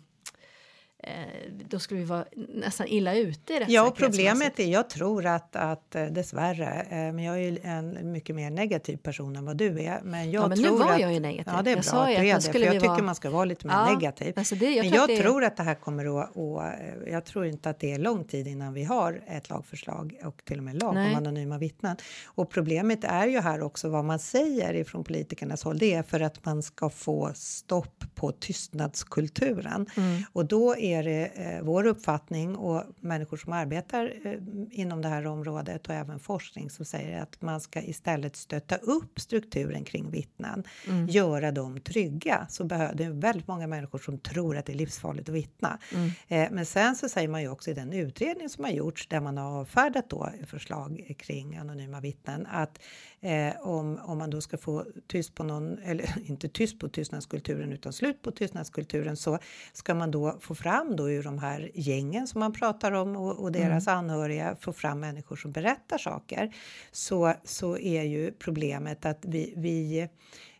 [1.70, 5.56] då skulle vi vara nästan illa ute i Ja, och problemet är, jag tror att,
[5.56, 9.58] att eh, dessvärre, eh, men jag är ju en mycket mer negativ person än vad
[9.58, 10.02] du är.
[10.04, 11.54] Men jag Ja, men nu tror var att, jag ju negativ.
[11.56, 13.30] Ja, det är Jag bra att du är det, för jag tycker vara- man ska
[13.30, 14.34] vara lite mer Ja, negativ.
[14.38, 17.12] alltså det- jag men tror jag det- tror att det här kommer att, och, eh,
[17.12, 20.58] jag tror inte att det är lång tid innan vi har ett lagförslag och till
[20.58, 21.12] och med lag Nej.
[21.12, 21.96] om anonyma vittnen.
[22.26, 25.78] Och problemet är ju här också vad man säger ifrån politikernas håll.
[25.78, 29.86] Det är för att man ska få stopp på tystnadskulturen.
[29.98, 30.22] Mm.
[30.34, 34.34] Och då är det eh, vår uppfattning och människor som arbetar eh,
[34.72, 39.20] inom det här området och även forskning som säger att man ska istället stötta upp
[39.20, 41.08] strukturen kring vittnen, Mm.
[41.08, 42.48] göra dem trygga.
[42.50, 45.80] Så behöver det är väldigt många människor som tror att det är livsfarligt att vittna.
[45.94, 46.12] Mm.
[46.28, 49.20] Eh, men sen så säger man ju också i den utredning som har gjorts där
[49.20, 52.80] man har avfärdat då förslag kring anonyma vittnen att
[53.22, 57.74] eh, om, om man då ska få tyst på någon, eller inte tyst på tystnadskulturen
[57.74, 59.40] utan slut på tystnadskulturen så
[59.74, 63.40] ska man då få fram då ur de här gängen som man pratar om och,
[63.40, 66.56] och deras anhöriga få fram människor som berättar saker
[66.92, 70.10] så, så är ju problemet att vi, vi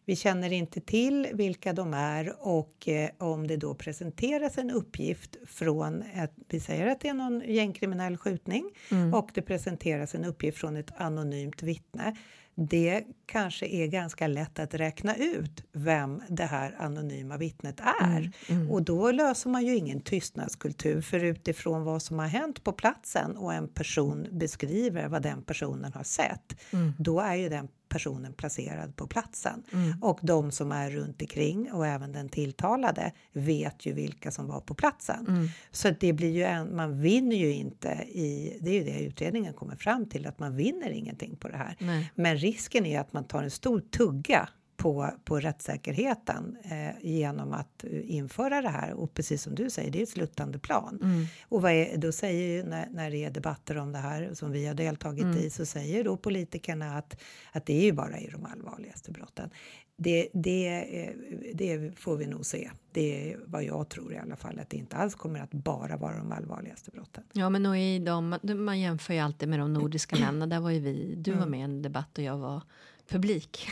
[0.10, 5.38] vi känner inte till vilka de är och eh, om det då presenteras en uppgift
[5.48, 8.72] från ett, vi säger att det är någon gängkriminell skjutning
[9.14, 12.16] och det presenteras en uppgift från ett anonymt vittne.
[12.62, 18.32] Det kanske är ganska lätt att räkna ut vem det här anonyma vittnet är.
[18.72, 23.38] Och då löser man ju ingen tystnadskultur för utifrån vad som har hänt på platsen
[23.38, 26.56] och en person beskriver vad den personen har sett.
[26.98, 29.64] Då är ju den personen placerad på platsen.
[30.02, 34.62] Och de som är runt omkring och även den tilltalade vet ju vilka som var
[34.62, 35.50] på platsen.
[35.72, 39.00] Så att det blir ju en, man vinner ju inte i, det är ju det
[39.00, 41.76] utredningen kommer fram till, att man vinner ingenting på det här.
[41.80, 42.12] Nej.
[42.16, 44.50] Men risken är att man tar en stor tugga
[44.80, 48.94] på, på rättssäkerheten eh, genom att eh, införa det här.
[48.94, 51.00] Och precis som du säger, det är ett sluttande plan.
[51.04, 51.26] Mm.
[51.50, 54.52] Och vad är, då säger ju när, när det är debatter om det här som
[54.52, 55.38] vi har deltagit Mm.
[55.38, 57.22] i så säger då politikerna att,
[57.52, 59.50] att det är ju bara i de allvarligaste brotten.
[59.98, 60.68] Det, det,
[61.04, 61.14] eh,
[61.54, 62.70] det får vi nog se.
[62.92, 65.98] Det är vad jag tror i alla fall, att det inte alls kommer att bara
[65.98, 67.24] vara de allvarligaste brotten.
[67.34, 70.48] Ja, men och i de, man jämför ju alltid med de nordiska länderna.
[70.48, 71.40] Där var ju vi, du Mm.
[71.44, 72.62] var med i en debatt och jag var
[73.10, 73.70] publik.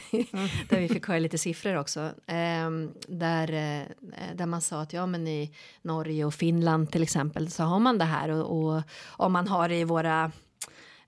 [0.70, 2.12] där vi fick höra lite siffror också.
[2.28, 7.52] Ehm, där, eh, där man sa att ja, men i Norge och Finland till exempel
[7.52, 10.32] så har man det här och, och om man har det i våra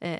[0.02, 0.12] Eh,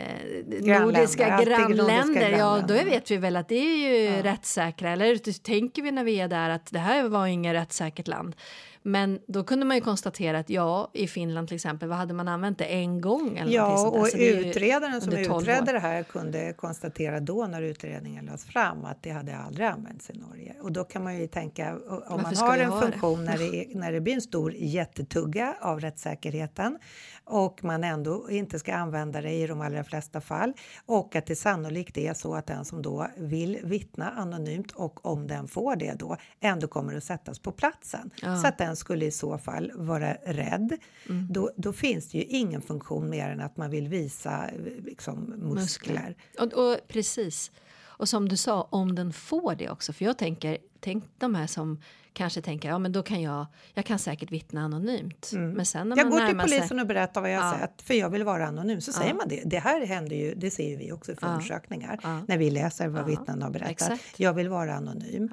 [0.48, 2.86] Grannländer, nordiska nordiska grannländer, ja då grannländer.
[2.86, 4.24] vet vi väl att det är ju Ja.
[4.24, 4.90] rättssäkra.
[4.92, 8.36] Eller tänker vi när vi är där att det här var inget rättssäkert land.
[8.82, 12.28] Men då kunde man ju konstatera att ja, i Finland till exempel, vad hade man
[12.28, 13.38] använt det en gång?
[13.38, 18.26] Eller Ja, och utredaren som under 12 utredde det här kunde konstatera då när utredningen
[18.26, 20.56] lades fram att det hade aldrig använts i Norge.
[20.62, 22.86] Och då kan man ju tänka om Varför man har en ha det?
[22.92, 26.78] funktion när det, är, när det blir en stor jättetugga av rättssäkerheten
[27.26, 30.54] och man ändå inte ska använda det i de allra flesta fall
[30.86, 35.28] och att det sannolikt är så att den som då vill vittna anonymt och om
[35.28, 38.36] den får det då ändå kommer att sättas på platsen Ja.
[38.36, 40.78] så att den skulle i så fall vara rädd.
[41.10, 41.28] Mm.
[41.30, 44.50] Då, då finns det ju ingen funktion mer än att man vill visa
[44.86, 45.54] liksom, muskler.
[45.54, 46.16] Muskler.
[46.40, 47.52] Och, och precis.
[48.00, 49.94] Och som du sa, om den får det också.
[49.94, 51.82] För jag tänker, tänk de här som
[52.20, 55.32] kanske tänker, ja men då kan jag, jag kan säkert vittna anonymt.
[55.34, 55.98] Men sen när Mm.
[55.98, 57.60] Jag man går till närmar sig- polisen och berättar vad jag har Ja.
[57.60, 58.82] sett för jag vill vara anonym.
[58.82, 58.94] Så Ja.
[59.02, 59.42] säger man det.
[59.46, 62.20] Det här händer ju, det ser ju vi också i förundersökningar Ja.
[62.28, 63.06] när vi läser vad Ja.
[63.06, 63.72] vittnen har berättat.
[63.72, 64.20] Exakt.
[64.20, 65.30] Jag vill vara anonym.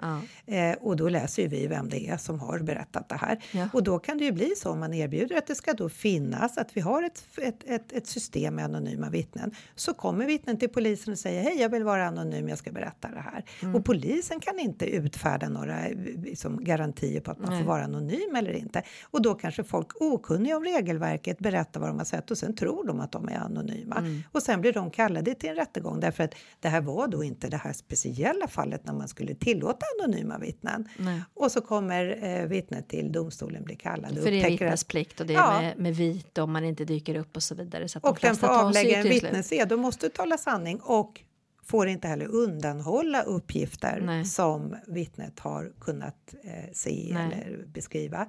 [0.47, 3.43] Eh, och då läser ju vi vem det är som har berättat det här.
[3.73, 6.59] Och då kan det ju bli så om man erbjuder att det ska då finnas
[6.59, 9.51] att vi har ett, ett, ett, ett system med anonyma vittnen.
[9.75, 13.09] Så kommer vittnen till polisen och säger hej jag vill vara anonym, jag ska berätta
[13.09, 13.45] det här.
[13.63, 13.75] Mm.
[13.75, 17.59] Och polisen kan inte utfärda några eh, liksom, garantier på att man Nej.
[17.59, 18.83] får vara anonym eller inte.
[19.11, 22.87] Och då kanske folk okunniga om regelverket berättar vad de har sett och sen tror
[22.87, 23.97] de att de är anonyma.
[23.97, 24.23] Mm.
[24.33, 27.49] Och sen blir de kallade till en rättegång därför att det här var då inte
[27.49, 30.89] det här speciella fallet när man skulle tillåta anonyma vittnen.
[30.99, 31.23] Nej.
[31.35, 35.27] Och så kommer eh, vittnet till domstolen bli kallad och För det är vittnesplikt och
[35.27, 35.61] det är Ja.
[35.61, 37.89] med, med vite om man inte dyker upp och så vidare.
[37.89, 39.69] Så att de och den får avlägga en vittnesed.
[39.69, 41.21] Då måste du tala sanning och
[41.67, 44.25] får inte heller undanhålla uppgifter Nej.
[44.25, 47.25] som vittnet har kunnat eh, se Nej.
[47.25, 48.27] eller beskriva.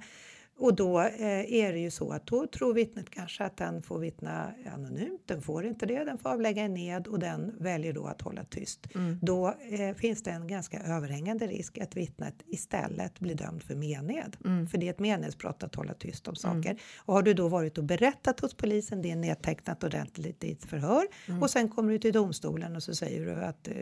[0.58, 3.98] Och då eh, är det ju så att då tror vittnet kanske att den får
[3.98, 5.22] vittna anonymt.
[5.26, 8.44] Den får inte det, den får avlägga en ned och den väljer då att hålla
[8.44, 8.86] tyst.
[8.94, 9.18] Mm.
[9.22, 14.36] Då eh, finns det en ganska överhängande risk att vittnet istället blir dömd för mened.
[14.44, 14.66] Mm.
[14.68, 16.80] För det är ett menedighetsbrott att hålla tyst om saker.
[16.98, 20.64] Och har du då varit och berättat hos polisen, det är nedtecknat ordentligt i ett
[20.64, 21.42] förhör Mm.
[21.42, 23.74] och sen kommer du till domstolen och så säger du att eh,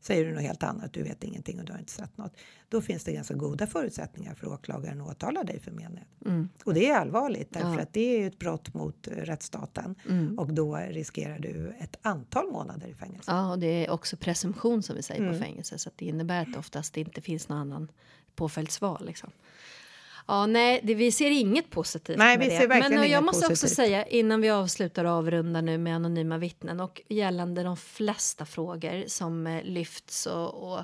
[0.00, 2.36] säger du något helt annat, du vet ingenting och du har inte sett något.
[2.68, 6.04] Då finns det ganska goda förutsättningar för åklagaren att åtala dig för mened.
[6.26, 6.48] Mm.
[6.64, 7.80] Och det är allvarligt därför Ja.
[7.80, 10.38] att det är ett brott mot eh, rättsstaten Mm.
[10.38, 13.30] och då riskerar du ett antal månader i fängelse.
[13.30, 15.32] Ja, och det är också presumtion som vi säger Mm.
[15.32, 17.88] på fängelse så att det innebär att det oftast inte finns någon annan
[18.34, 19.06] påföljdsval.
[19.06, 19.30] Liksom.
[20.28, 22.60] Ja, nej, det, vi ser inget positivt Nej, med vi det.
[22.60, 23.76] ser verkligen Men jag inget måste också positivt.
[23.76, 29.04] säga innan vi avslutar och avrundar nu med anonyma vittnen och gällande de flesta frågor
[29.06, 30.80] som eh, lyfts och, och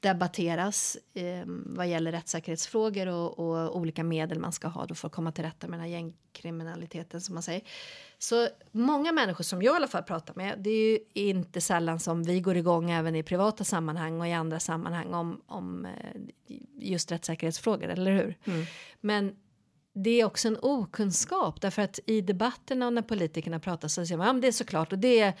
[0.00, 5.14] debatteras eh, vad gäller rättssäkerhetsfrågor och, och olika medel man ska ha då för att
[5.14, 7.62] komma till rätta med den här gängkriminaliteten som man säger.
[8.18, 12.00] Så många människor som jag i alla fall pratar med, det är ju inte sällan
[12.00, 16.20] som vi går igång även i privata sammanhang och i andra sammanhang om, om eh,
[16.78, 18.34] just rättssäkerhetsfrågor, eller hur?
[19.00, 19.36] Men
[19.92, 24.18] det är också en okunskap därför att i debatterna och när politikerna pratar så säger
[24.18, 25.32] man ja, men det är såklart och det,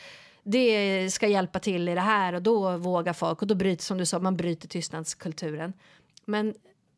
[0.42, 3.98] det ska hjälpa till i det här och då vågar folk och då bryter som
[3.98, 5.72] du sa, man bryter tystnadskulturen.
[6.24, 6.54] Men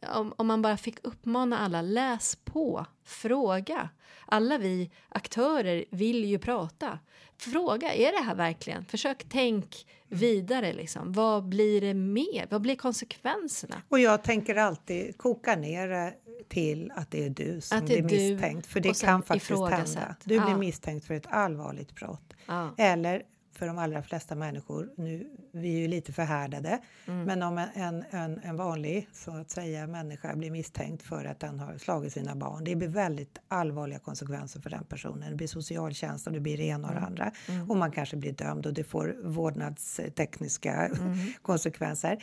[0.06, 3.88] om, om man bara fick uppmana alla, läs på, fråga.
[4.26, 6.98] Alla vi aktörer vill ju prata.
[7.38, 8.84] Fråga, är det här verkligen?
[8.84, 11.12] Försök tänk vidare liksom.
[11.12, 12.46] Vad blir det mer?
[12.50, 13.82] Vad blir konsekvenserna?
[13.88, 16.14] Och jag tänker alltid koka ner det
[16.48, 18.66] till att det är du som blir misstänkt.
[18.66, 20.16] För det kan faktiskt hända.
[20.24, 20.56] Du blir Ja.
[20.58, 22.34] misstänkt för ett allvarligt brott.
[22.46, 22.74] Ja.
[22.78, 23.22] Eller
[23.58, 27.24] för de allra flesta människor, nu, vi är ju lite förhärdade, Mm.
[27.24, 31.60] men om en, en, en, vanlig så att säga människa blir misstänkt för att den
[31.60, 35.30] har slagit sina barn, det blir väldigt allvarliga konsekvenser för den personen.
[35.30, 37.02] Det blir socialtjänst och det blir det ena och Mm.
[37.02, 37.32] det andra.
[37.68, 41.16] Och man kanske blir dömd och det får vårdnadstekniska Mm.
[41.42, 42.22] konsekvenser.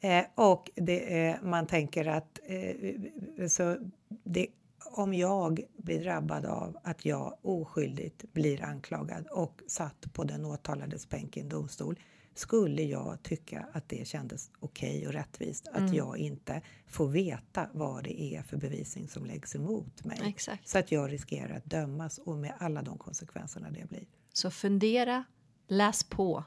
[0.00, 3.76] Eh, och det, eh, man tänker att eh, så
[4.24, 4.46] det,
[4.98, 11.08] om jag blir drabbad av att jag oskyldigt blir anklagad och satt på den åtalades
[11.08, 11.98] bänk i en domstol
[12.34, 18.04] skulle jag tycka att det kändes okej och rättvist att jag inte får veta vad
[18.04, 20.20] det är för bevisning som läggs emot mig.
[20.24, 20.68] Exakt.
[20.68, 24.06] Så att jag riskerar att dömas och med alla de konsekvenserna det blir.
[24.32, 25.24] Så fundera,
[25.68, 26.44] läs på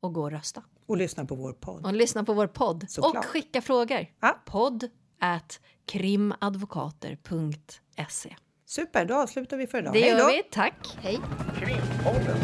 [0.00, 0.62] och gå och rösta.
[0.86, 1.86] Och lyssna på vår podd.
[1.86, 2.86] Och lyssna på vår podd.
[2.88, 3.24] Såklart.
[3.24, 4.06] Och skicka frågor.
[4.20, 4.40] Ja.
[4.46, 4.88] Podd
[5.20, 8.36] at krimadvokater.se.
[8.66, 9.92] Super, då avslutar vi för idag.
[9.92, 10.26] Det Hej gör då!
[10.28, 10.42] vi.
[10.50, 10.96] Tack.
[11.02, 11.18] Hej.
[11.58, 12.36] Krimpodden.